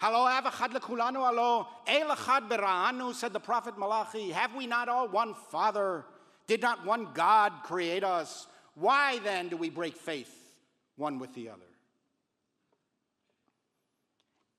Halo 0.01 0.29
avachad 0.29 0.73
lekulanu 0.73 1.19
alo 1.19 1.69
elachad 1.87 2.49
bera'anu, 2.49 3.15
said 3.15 3.33
the 3.33 3.41
prophet 3.41 3.79
Malachi. 3.79 4.31
Have 4.31 4.55
we 4.55 4.67
not 4.67 4.89
all 4.89 5.09
one 5.09 5.35
Father? 5.51 6.05
Did 6.47 6.61
not 6.61 6.85
one 6.85 7.09
God 7.15 7.53
create 7.65 8.05
us? 8.05 8.47
Why 8.75 9.19
then 9.21 9.49
do 9.49 9.57
we 9.57 9.71
break 9.71 9.97
faith 9.97 10.33
one 10.97 11.19
with 11.19 11.35
the 11.35 11.49
other? 11.49 11.72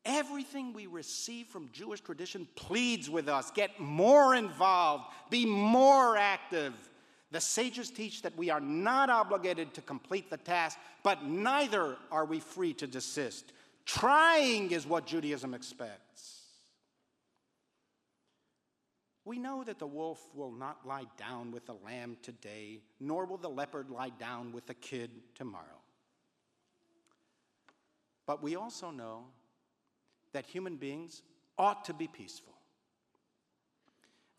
Everything 0.05 0.73
we 0.73 0.85
receive 0.87 1.47
from 1.47 1.69
Jewish 1.71 2.01
tradition 2.01 2.47
pleads 2.55 3.09
with 3.09 3.29
us 3.29 3.51
get 3.51 3.79
more 3.79 4.35
involved, 4.35 5.05
be 5.29 5.45
more 5.45 6.17
active. 6.17 6.73
The 7.31 7.39
sages 7.39 7.89
teach 7.89 8.21
that 8.23 8.37
we 8.37 8.49
are 8.49 8.59
not 8.59 9.09
obligated 9.09 9.73
to 9.75 9.81
complete 9.81 10.29
the 10.29 10.37
task, 10.37 10.77
but 11.03 11.23
neither 11.23 11.97
are 12.11 12.25
we 12.25 12.39
free 12.39 12.73
to 12.73 12.87
desist. 12.87 13.53
Trying 13.85 14.71
is 14.71 14.85
what 14.85 15.05
Judaism 15.05 15.53
expects. 15.53 16.41
We 19.25 19.39
know 19.39 19.63
that 19.63 19.79
the 19.79 19.87
wolf 19.87 20.21
will 20.35 20.51
not 20.51 20.85
lie 20.85 21.05
down 21.17 21.51
with 21.51 21.65
the 21.65 21.75
lamb 21.85 22.17
today, 22.21 22.81
nor 22.99 23.25
will 23.25 23.37
the 23.37 23.49
leopard 23.49 23.89
lie 23.89 24.11
down 24.19 24.51
with 24.51 24.67
the 24.67 24.73
kid 24.73 25.09
tomorrow. 25.33 25.63
But 28.25 28.43
we 28.43 28.57
also 28.57 28.91
know 28.91 29.25
that 30.33 30.45
human 30.45 30.75
beings 30.75 31.21
ought 31.57 31.85
to 31.85 31.93
be 31.93 32.07
peaceful, 32.07 32.53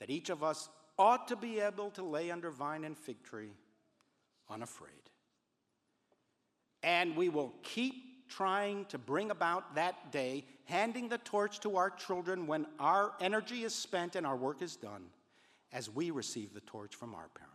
that 0.00 0.10
each 0.10 0.28
of 0.28 0.42
us 0.42 0.68
ought 0.98 1.28
to 1.28 1.36
be 1.36 1.60
able 1.60 1.90
to 1.90 2.02
lay 2.02 2.30
under 2.30 2.50
vine 2.50 2.84
and 2.84 2.96
fig 2.96 3.22
tree 3.22 3.52
unafraid. 4.50 4.90
And 6.82 7.16
we 7.16 7.28
will 7.28 7.54
keep 7.62 8.28
trying 8.28 8.84
to 8.86 8.98
bring 8.98 9.30
about 9.30 9.74
that 9.74 10.12
day, 10.12 10.44
handing 10.64 11.08
the 11.08 11.18
torch 11.18 11.60
to 11.60 11.76
our 11.76 11.90
children 11.90 12.46
when 12.46 12.66
our 12.78 13.12
energy 13.20 13.64
is 13.64 13.74
spent 13.74 14.16
and 14.16 14.26
our 14.26 14.36
work 14.36 14.60
is 14.60 14.76
done, 14.76 15.04
as 15.72 15.88
we 15.88 16.10
receive 16.10 16.52
the 16.52 16.60
torch 16.60 16.94
from 16.94 17.14
our 17.14 17.28
parents. 17.34 17.54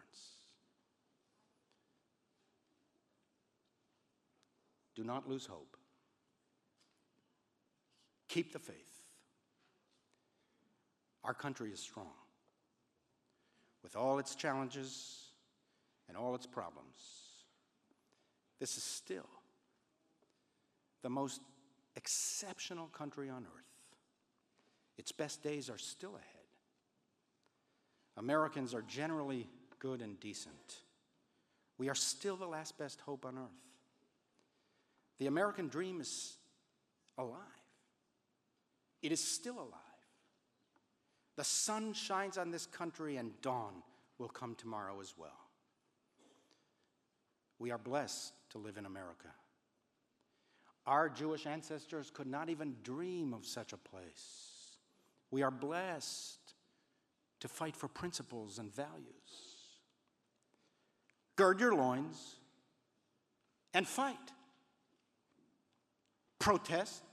Do 4.95 5.03
not 5.03 5.29
lose 5.29 5.45
hope. 5.45 5.78
Keep 8.29 8.53
the 8.53 8.59
faith. 8.59 8.75
Our 11.23 11.33
country 11.33 11.71
is 11.71 11.79
strong. 11.79 12.13
With 13.83 13.95
all 13.95 14.19
its 14.19 14.35
challenges 14.35 15.25
and 16.07 16.15
all 16.15 16.35
its 16.35 16.45
problems, 16.45 16.95
this 18.59 18.77
is 18.77 18.83
still 18.83 19.29
the 21.01 21.09
most 21.09 21.41
exceptional 21.95 22.87
country 22.87 23.29
on 23.29 23.43
earth. 23.43 23.65
Its 24.97 25.11
best 25.11 25.41
days 25.41 25.69
are 25.69 25.77
still 25.77 26.11
ahead. 26.11 26.23
Americans 28.17 28.73
are 28.73 28.81
generally 28.81 29.47
good 29.79 30.01
and 30.01 30.19
decent. 30.19 30.81
We 31.77 31.89
are 31.89 31.95
still 31.95 32.35
the 32.35 32.47
last 32.47 32.77
best 32.77 32.99
hope 33.01 33.25
on 33.25 33.37
earth. 33.37 33.49
The 35.19 35.27
American 35.27 35.69
dream 35.69 36.01
is 36.01 36.37
alive. 37.17 37.39
It 39.01 39.11
is 39.11 39.23
still 39.23 39.59
alive. 39.59 39.73
The 41.35 41.43
sun 41.43 41.93
shines 41.93 42.37
on 42.37 42.51
this 42.51 42.65
country, 42.65 43.17
and 43.17 43.39
dawn 43.41 43.81
will 44.17 44.27
come 44.27 44.55
tomorrow 44.55 44.99
as 44.99 45.13
well. 45.17 45.47
We 47.59 47.71
are 47.71 47.77
blessed 47.77 48.33
to 48.51 48.57
live 48.57 48.77
in 48.77 48.85
America. 48.85 49.29
Our 50.85 51.07
Jewish 51.07 51.45
ancestors 51.45 52.09
could 52.11 52.27
not 52.27 52.49
even 52.49 52.75
dream 52.83 53.33
of 53.33 53.45
such 53.45 53.73
a 53.73 53.77
place. 53.77 54.77
We 55.31 55.43
are 55.43 55.51
blessed 55.51 56.39
to 57.41 57.47
fight 57.47 57.75
for 57.75 57.87
principles 57.87 58.59
and 58.59 58.73
values. 58.73 59.49
Gird 61.35 61.59
your 61.59 61.75
loins 61.75 62.35
and 63.73 63.87
fight. 63.87 64.17
Protest, 66.39 67.03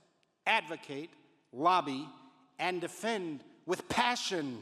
advocate, 0.46 1.10
lobby, 1.56 2.08
and 2.58 2.80
defend 2.80 3.40
with 3.64 3.88
passion 3.88 4.58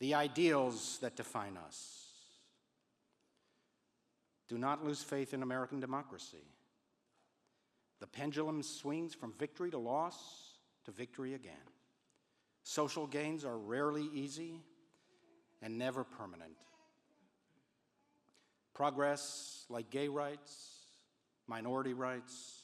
the 0.00 0.14
ideals 0.14 0.98
that 1.00 1.16
define 1.16 1.56
us. 1.56 2.00
Do 4.48 4.58
not 4.58 4.84
lose 4.84 5.02
faith 5.02 5.32
in 5.32 5.42
American 5.42 5.80
democracy. 5.80 6.44
The 8.00 8.06
pendulum 8.06 8.62
swings 8.62 9.14
from 9.14 9.32
victory 9.38 9.70
to 9.70 9.78
loss 9.78 10.58
to 10.84 10.90
victory 10.90 11.34
again. 11.34 11.54
Social 12.62 13.06
gains 13.06 13.44
are 13.44 13.56
rarely 13.56 14.08
easy 14.12 14.60
and 15.62 15.78
never 15.78 16.04
permanent. 16.04 16.52
Progress, 18.74 19.64
like 19.70 19.88
gay 19.90 20.08
rights, 20.08 20.80
minority 21.46 21.94
rights, 21.94 22.63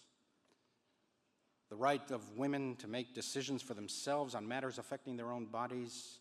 the 1.70 1.76
right 1.76 2.10
of 2.10 2.36
women 2.36 2.74
to 2.76 2.88
make 2.88 3.14
decisions 3.14 3.62
for 3.62 3.74
themselves 3.74 4.34
on 4.34 4.46
matters 4.46 4.78
affecting 4.78 5.16
their 5.16 5.30
own 5.30 5.46
bodies, 5.46 6.18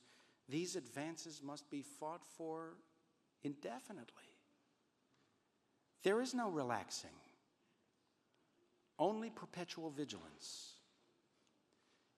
these 0.48 0.76
advances 0.76 1.42
must 1.44 1.70
be 1.72 1.82
fought 1.82 2.22
for 2.38 2.76
indefinitely. 3.44 4.24
There 6.04 6.22
is 6.22 6.34
no 6.34 6.50
relaxing, 6.50 7.10
only 9.00 9.32
perpetual 9.32 9.90
vigilance. 9.90 10.74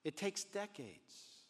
It 0.03 0.17
takes 0.17 0.43
decades, 0.43 1.43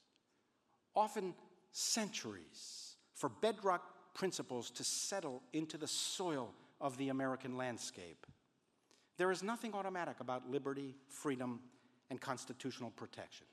often 0.95 1.33
centuries, 1.71 2.95
for 3.13 3.29
bedrock 3.29 4.13
principles 4.13 4.69
to 4.71 4.83
settle 4.83 5.41
into 5.51 5.77
the 5.77 5.87
soil 5.87 6.53
of 6.79 6.97
the 6.97 7.09
American 7.09 7.57
landscape. 7.57 8.25
There 9.21 9.29
is 9.29 9.43
nothing 9.43 9.75
automatic 9.75 10.19
about 10.19 10.49
liberty, 10.49 10.95
freedom, 11.07 11.59
and 12.09 12.19
constitutional 12.19 12.89
protection. 12.89 13.45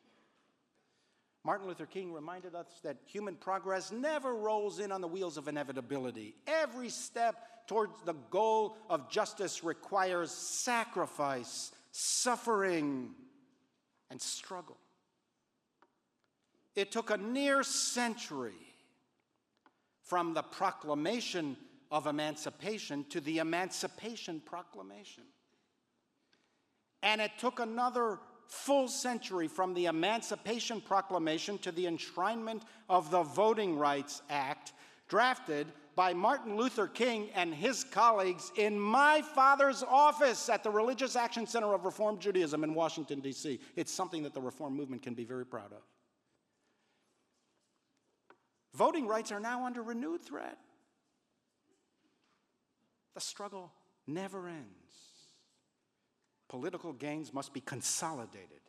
Martin 1.45 1.69
Luther 1.69 1.85
King 1.85 2.11
reminded 2.11 2.55
us 2.55 2.81
that 2.85 2.97
human 3.05 3.37
progress 3.37 3.93
never 3.93 4.35
rolls 4.35 4.79
in 4.79 4.91
on 4.91 5.03
the 5.03 5.07
wheels 5.07 5.37
of 5.37 5.47
inevitability. 5.47 6.35
Every 6.47 6.89
step 6.89 7.67
towards 7.67 7.93
the 8.07 8.15
goal 8.31 8.79
of 8.89 9.11
justice 9.11 9.63
requires 9.63 10.31
sacrifice, 10.31 11.71
suffering, 11.93 13.11
and 14.11 14.23
struggle. 14.23 14.79
It 16.77 16.91
took 16.91 17.11
a 17.11 17.19
near 17.19 17.63
century 17.63 18.75
from 20.03 20.33
the 20.33 20.45
proclamation 20.45 21.59
of 21.91 22.07
emancipation 22.07 23.05
to 23.11 23.21
the 23.21 23.37
Emancipation 23.37 24.41
Proclamation. 24.41 25.25
And 27.03 27.21
it 27.21 27.33
took 27.39 27.61
another 27.61 28.19
full 28.49 28.89
century 28.89 29.47
from 29.47 29.75
the 29.75 29.87
Emancipation 29.87 30.81
Proclamation 30.81 31.59
to 31.59 31.73
the 31.73 31.85
enshrinement 31.85 32.63
of 32.89 33.11
the 33.11 33.23
Voting 33.23 33.77
Rights 33.79 34.23
Act, 34.31 34.73
drafted 35.09 35.67
by 35.95 36.15
Martin 36.15 36.57
Luther 36.57 36.87
King 36.87 37.29
and 37.35 37.53
his 37.53 37.85
colleagues 37.85 38.53
in 38.57 38.79
my 38.79 39.21
father's 39.21 39.83
office 39.83 40.49
at 40.49 40.63
the 40.63 40.71
Religious 40.71 41.17
Action 41.17 41.47
Center 41.47 41.75
of 41.75 41.85
Reform 41.85 42.19
Judaism 42.19 42.65
in 42.65 42.75
Washington, 42.75 43.21
D.C. 43.21 43.61
It's 43.77 43.93
something 43.93 44.23
that 44.23 44.33
the 44.33 44.41
Reform 44.41 44.77
movement 44.77 45.03
can 45.03 45.15
be 45.15 45.25
very 45.25 45.45
proud 45.45 45.73
of. 45.73 45.83
Voting 48.75 49.07
rights 49.07 49.33
are 49.33 49.41
now 49.41 49.67
under 49.67 49.83
renewed 49.83 50.25
threat. 50.25 50.59
The 53.15 53.21
struggle 53.21 53.73
never 54.07 54.47
ends 54.47 55.08
political 56.49 56.93
gains 56.93 57.33
must 57.33 57.53
be 57.53 57.61
consolidated 57.61 58.61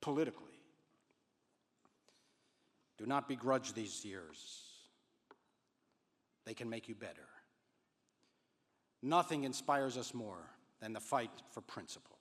politically. 0.00 0.46
Do 2.98 3.06
not 3.06 3.28
begrudge 3.28 3.72
these 3.72 4.04
years, 4.04 4.62
they 6.44 6.54
can 6.54 6.68
make 6.68 6.88
you 6.88 6.94
better. 6.94 7.28
Nothing 9.02 9.44
inspires 9.44 9.96
us 9.96 10.14
more 10.14 10.50
than 10.80 10.92
the 10.92 11.00
fight 11.00 11.30
for 11.50 11.60
principle. 11.60 12.18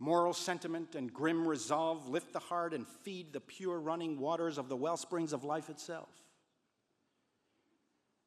Moral 0.00 0.32
sentiment 0.32 0.96
and 0.96 1.12
grim 1.12 1.46
resolve 1.46 2.08
lift 2.08 2.32
the 2.32 2.40
heart 2.40 2.74
and 2.74 2.86
feed 2.86 3.32
the 3.32 3.40
pure 3.40 3.78
running 3.78 4.18
waters 4.18 4.58
of 4.58 4.68
the 4.68 4.76
well 4.76 4.96
springs 4.96 5.32
of 5.32 5.44
life 5.44 5.70
itself. 5.70 6.08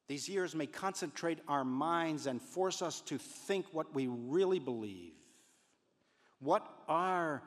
These 0.08 0.30
years 0.30 0.56
may 0.56 0.68
concentrate 0.68 1.40
our 1.48 1.66
minds 1.66 2.28
and 2.28 2.42
force 2.42 2.82
us 2.82 3.02
to 3.02 3.18
think 3.18 3.66
what 3.74 3.94
we 3.94 4.08
really 4.08 4.60
believe. 4.60 5.14
What 6.40 6.66
are 6.88 7.44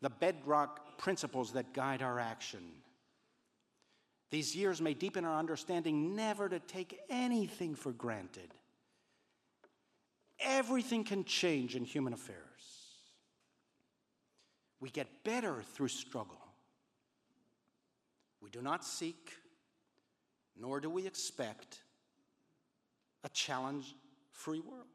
the 0.00 0.08
bedrock 0.08 0.98
principles 0.98 1.52
that 1.52 1.74
guide 1.74 2.02
our 2.02 2.18
action? 2.18 2.62
These 4.30 4.56
years 4.56 4.80
may 4.80 4.94
deepen 4.94 5.24
our 5.24 5.38
understanding 5.38 6.14
never 6.14 6.48
to 6.48 6.60
take 6.60 6.98
anything 7.10 7.74
for 7.74 7.92
granted. 7.92 8.54
Everything 10.40 11.04
can 11.04 11.24
change 11.24 11.76
in 11.76 11.84
human 11.84 12.12
affairs. 12.12 12.38
We 14.80 14.90
get 14.90 15.24
better 15.24 15.62
through 15.74 15.88
struggle. 15.88 16.40
We 18.40 18.50
do 18.50 18.62
not 18.62 18.84
seek, 18.84 19.32
nor 20.56 20.80
do 20.80 20.88
we 20.88 21.06
expect 21.06 21.80
a 23.24 23.28
challenge 23.30 23.94
free 24.30 24.60
world. 24.60 24.86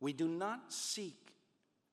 We 0.00 0.12
do 0.12 0.28
not 0.28 0.72
seek 0.72 1.32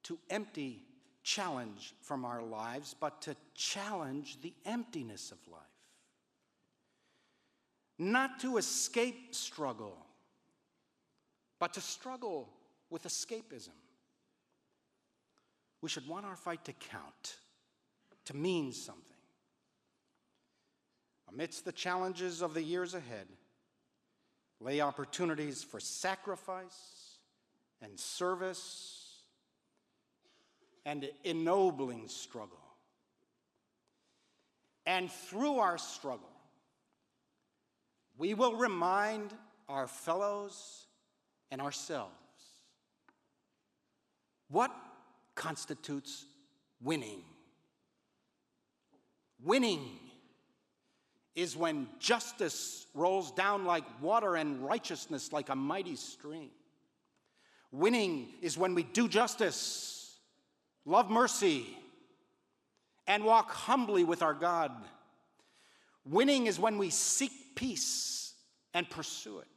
to 0.03 0.17
empty 0.29 0.83
challenge 1.23 1.93
from 2.01 2.23
our 2.23 2.41
lives, 2.41 2.95
but 2.97 3.21
to 3.23 3.35
challenge 3.53 4.41
the 4.41 4.53
emptiness 4.65 5.31
of 5.31 5.37
life. 5.51 5.61
Not 7.99 8.39
to 8.41 8.57
escape 8.57 9.35
struggle, 9.35 9.97
but 11.59 11.73
to 11.73 11.81
struggle 11.81 12.49
with 12.89 13.03
escapism. 13.03 13.69
We 15.81 15.89
should 15.89 16.07
want 16.07 16.25
our 16.25 16.35
fight 16.35 16.63
to 16.65 16.73
count, 16.73 17.35
to 18.25 18.35
mean 18.35 18.71
something. 18.71 19.03
Amidst 21.29 21.65
the 21.65 21.71
challenges 21.71 22.41
of 22.41 22.53
the 22.53 22.63
years 22.63 22.93
ahead, 22.93 23.27
lay 24.59 24.81
opportunities 24.81 25.63
for 25.63 25.79
sacrifice 25.79 27.17
and 27.81 27.99
service 27.99 29.21
and 30.85 31.07
ennobling 31.23 32.07
struggle. 32.07 32.57
And 34.85 35.11
through 35.11 35.59
our 35.59 35.77
struggle, 35.77 36.29
we 38.17 38.33
will 38.33 38.55
remind 38.55 39.33
our 39.67 39.87
fellows 39.87 40.87
and 41.51 41.61
ourselves 41.61 42.13
what 44.49 44.71
constitutes 45.35 46.25
winning. 46.81 47.21
Winning 49.43 49.99
is 51.37 51.55
when 51.55 51.87
justice 51.99 52.87
rolls 52.95 53.31
down 53.31 53.63
like 53.63 53.83
water 54.01 54.35
and 54.35 54.65
righteousness 54.65 55.31
like 55.31 55.49
a 55.49 55.55
mighty 55.55 55.95
stream. 55.95 56.49
Winning 57.71 58.29
is 58.41 58.57
when 58.57 58.73
we 58.73 58.81
do 58.81 59.07
justice, 59.07 60.17
love 60.83 61.11
mercy, 61.11 61.67
and 63.05 63.23
walk 63.23 63.51
humbly 63.51 64.03
with 64.03 64.23
our 64.23 64.33
God. 64.33 64.71
Winning 66.05 66.47
is 66.47 66.59
when 66.59 66.79
we 66.79 66.89
seek 66.89 67.31
peace 67.55 68.33
and 68.73 68.89
pursue 68.89 69.37
it. 69.37 69.47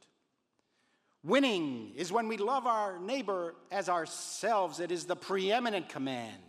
Winning 1.23 1.93
is 1.95 2.11
when 2.11 2.27
we 2.27 2.37
love 2.37 2.67
our 2.67 2.99
neighbor 2.99 3.55
as 3.71 3.89
ourselves. 3.89 4.79
It 4.79 4.91
is 4.91 5.05
the 5.05 5.15
preeminent 5.15 5.89
command. 5.89 6.43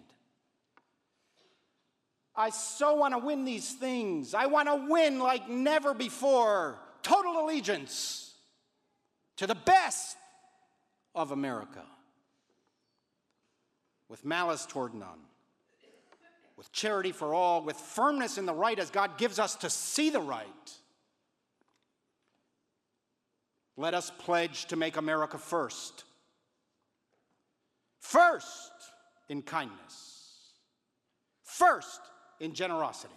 I 2.34 2.50
so 2.50 2.94
want 2.94 3.12
to 3.12 3.18
win 3.18 3.44
these 3.44 3.72
things. 3.72 4.34
I 4.34 4.46
want 4.46 4.68
to 4.68 4.86
win 4.88 5.18
like 5.18 5.48
never 5.48 5.92
before. 5.92 6.78
Total 7.02 7.44
allegiance 7.44 8.34
to 9.36 9.46
the 9.46 9.54
best 9.54 10.16
of 11.14 11.30
America. 11.30 11.82
With 14.08 14.24
malice 14.24 14.66
toward 14.66 14.94
none, 14.94 15.20
with 16.56 16.70
charity 16.70 17.12
for 17.12 17.34
all, 17.34 17.62
with 17.62 17.76
firmness 17.76 18.36
in 18.36 18.44
the 18.44 18.52
right 18.52 18.78
as 18.78 18.90
God 18.90 19.16
gives 19.16 19.38
us 19.38 19.54
to 19.56 19.70
see 19.70 20.10
the 20.10 20.20
right. 20.20 20.46
Let 23.76 23.94
us 23.94 24.10
pledge 24.18 24.66
to 24.66 24.76
make 24.76 24.98
America 24.98 25.38
first. 25.38 26.04
First 28.00 28.72
in 29.30 29.40
kindness. 29.40 30.52
First 31.42 32.00
in 32.42 32.52
generosity. 32.52 33.14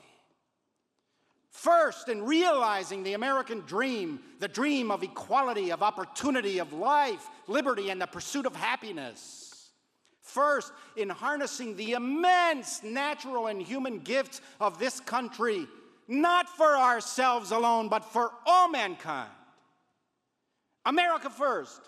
First, 1.50 2.10
in 2.10 2.24
realizing 2.24 3.04
the 3.04 3.14
American 3.14 3.62
dream, 3.62 4.20
the 4.40 4.48
dream 4.48 4.92
of 4.92 5.04
equality, 5.04 5.72
of 5.72 5.82
opportunity, 5.82 6.60
of 6.60 6.74
life, 6.74 7.28
liberty, 7.48 7.90
and 7.90 8.00
the 8.00 8.06
pursuit 8.06 8.46
of 8.46 8.56
happiness. 8.56 9.72
First, 10.22 10.72
in 10.96 11.10
harnessing 11.10 11.76
the 11.76 11.94
immense 11.94 12.84
natural 12.84 13.48
and 13.48 13.62
human 13.62 14.00
gifts 14.00 14.42
of 14.60 14.78
this 14.78 15.00
country, 15.00 15.66
not 16.08 16.48
for 16.48 16.78
ourselves 16.78 17.52
alone, 17.52 17.90
but 17.90 18.06
for 18.06 18.32
all 18.46 18.70
mankind. 18.70 19.32
America 20.86 21.32
first, 21.32 21.82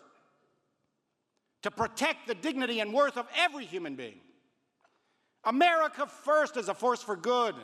to 1.61 1.69
protect 1.69 2.25
the 2.25 2.35
dignity 2.35 2.79
and 2.79 2.93
worth 2.93 3.17
of 3.17 3.27
every 3.35 3.65
human 3.65 3.95
being. 3.95 4.21
America 5.47 6.05
first 6.05 6.57
as 6.57 6.67
a 6.67 6.73
force 6.73 7.01
for 7.01 7.15
good. 7.15 7.55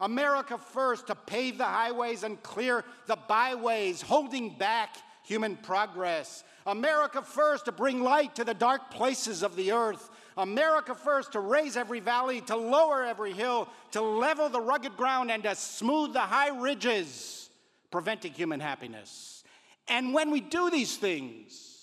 America 0.00 0.58
first 0.58 1.06
to 1.06 1.14
pave 1.14 1.58
the 1.58 1.64
highways 1.64 2.24
and 2.24 2.42
clear 2.42 2.82
the 3.06 3.16
byways, 3.28 4.00
holding 4.00 4.56
back 4.56 4.96
human 5.22 5.56
progress. 5.56 6.44
America 6.66 7.20
first 7.20 7.66
to 7.66 7.72
bring 7.72 8.02
light 8.02 8.34
to 8.34 8.42
the 8.42 8.54
dark 8.54 8.90
places 8.90 9.42
of 9.42 9.54
the 9.54 9.70
earth. 9.70 10.10
America 10.38 10.94
first 10.94 11.32
to 11.32 11.40
raise 11.40 11.76
every 11.76 12.00
valley, 12.00 12.40
to 12.40 12.56
lower 12.56 13.04
every 13.04 13.32
hill, 13.32 13.68
to 13.90 14.00
level 14.00 14.48
the 14.48 14.60
rugged 14.60 14.96
ground, 14.96 15.30
and 15.30 15.42
to 15.42 15.54
smooth 15.54 16.14
the 16.14 16.20
high 16.20 16.58
ridges, 16.58 17.50
preventing 17.90 18.32
human 18.32 18.60
happiness. 18.60 19.44
And 19.88 20.14
when 20.14 20.30
we 20.30 20.40
do 20.40 20.70
these 20.70 20.96
things, 20.96 21.73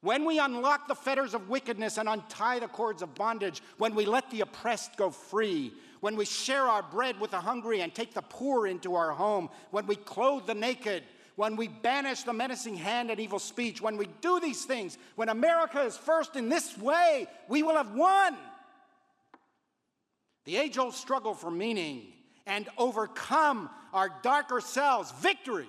when 0.00 0.24
we 0.24 0.38
unlock 0.38 0.86
the 0.86 0.94
fetters 0.94 1.34
of 1.34 1.48
wickedness 1.48 1.98
and 1.98 2.08
untie 2.08 2.60
the 2.60 2.68
cords 2.68 3.02
of 3.02 3.14
bondage, 3.14 3.62
when 3.78 3.94
we 3.94 4.06
let 4.06 4.30
the 4.30 4.42
oppressed 4.42 4.96
go 4.96 5.10
free, 5.10 5.72
when 6.00 6.14
we 6.14 6.24
share 6.24 6.64
our 6.64 6.82
bread 6.82 7.18
with 7.18 7.32
the 7.32 7.40
hungry 7.40 7.80
and 7.80 7.92
take 7.92 8.14
the 8.14 8.22
poor 8.22 8.68
into 8.68 8.94
our 8.94 9.10
home, 9.10 9.48
when 9.72 9.86
we 9.86 9.96
clothe 9.96 10.46
the 10.46 10.54
naked, 10.54 11.02
when 11.34 11.56
we 11.56 11.66
banish 11.66 12.22
the 12.22 12.32
menacing 12.32 12.76
hand 12.76 13.10
and 13.10 13.18
evil 13.18 13.40
speech, 13.40 13.80
when 13.80 13.96
we 13.96 14.08
do 14.20 14.38
these 14.38 14.64
things, 14.64 14.98
when 15.16 15.28
America 15.28 15.80
is 15.82 15.96
first 15.96 16.36
in 16.36 16.48
this 16.48 16.78
way, 16.78 17.26
we 17.48 17.64
will 17.64 17.76
have 17.76 17.94
won. 17.94 18.36
The 20.44 20.56
age 20.56 20.78
old 20.78 20.94
struggle 20.94 21.34
for 21.34 21.50
meaning 21.50 22.06
and 22.46 22.68
overcome 22.78 23.68
our 23.92 24.10
darker 24.22 24.60
selves, 24.60 25.12
victory. 25.20 25.68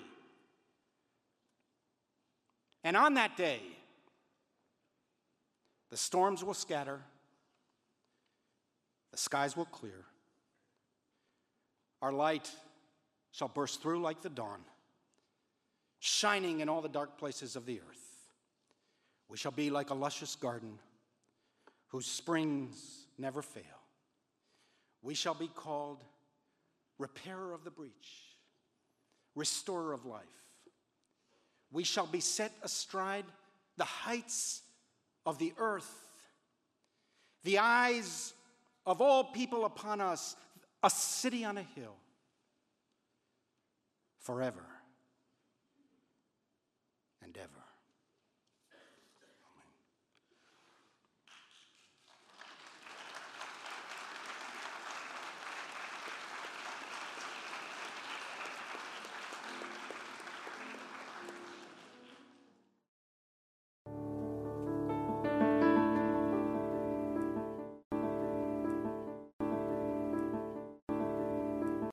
And 2.84 2.95
on 2.95 3.15
that 3.15 3.36
day, 3.36 3.61
the 5.89 5.97
storms 5.97 6.43
will 6.43 6.53
scatter, 6.53 6.99
the 9.11 9.17
skies 9.17 9.57
will 9.57 9.65
clear, 9.65 10.05
our 12.01 12.11
light 12.11 12.49
shall 13.31 13.47
burst 13.47 13.81
through 13.81 14.01
like 14.01 14.21
the 14.21 14.29
dawn, 14.29 14.59
shining 15.99 16.59
in 16.59 16.69
all 16.69 16.81
the 16.81 16.89
dark 16.89 17.17
places 17.17 17.55
of 17.55 17.65
the 17.65 17.79
earth. 17.79 18.09
We 19.27 19.37
shall 19.37 19.51
be 19.51 19.69
like 19.69 19.89
a 19.89 19.95
luscious 19.95 20.35
garden 20.35 20.79
whose 21.87 22.05
springs 22.05 23.05
never 23.17 23.41
fail. 23.41 23.63
We 25.01 25.13
shall 25.13 25.33
be 25.33 25.47
called 25.47 26.03
repairer 26.97 27.53
of 27.53 27.63
the 27.63 27.71
breach, 27.71 28.35
restorer 29.35 29.93
of 29.93 30.05
life. 30.05 30.23
We 31.71 31.83
shall 31.83 32.07
be 32.07 32.19
set 32.19 32.51
astride 32.63 33.25
the 33.77 33.85
heights 33.85 34.61
of 35.30 35.38
the 35.38 35.53
earth, 35.57 36.09
the 37.43 37.59
eyes 37.59 38.34
of 38.86 38.99
all 38.99 39.25
people 39.25 39.63
upon 39.65 40.01
us, 40.01 40.36
a 40.84 40.89
city 40.89 41.45
on 41.45 41.57
a 41.57 41.61
hill, 41.61 41.95
forever 44.19 44.65
and 47.23 47.38
ever. 47.38 47.59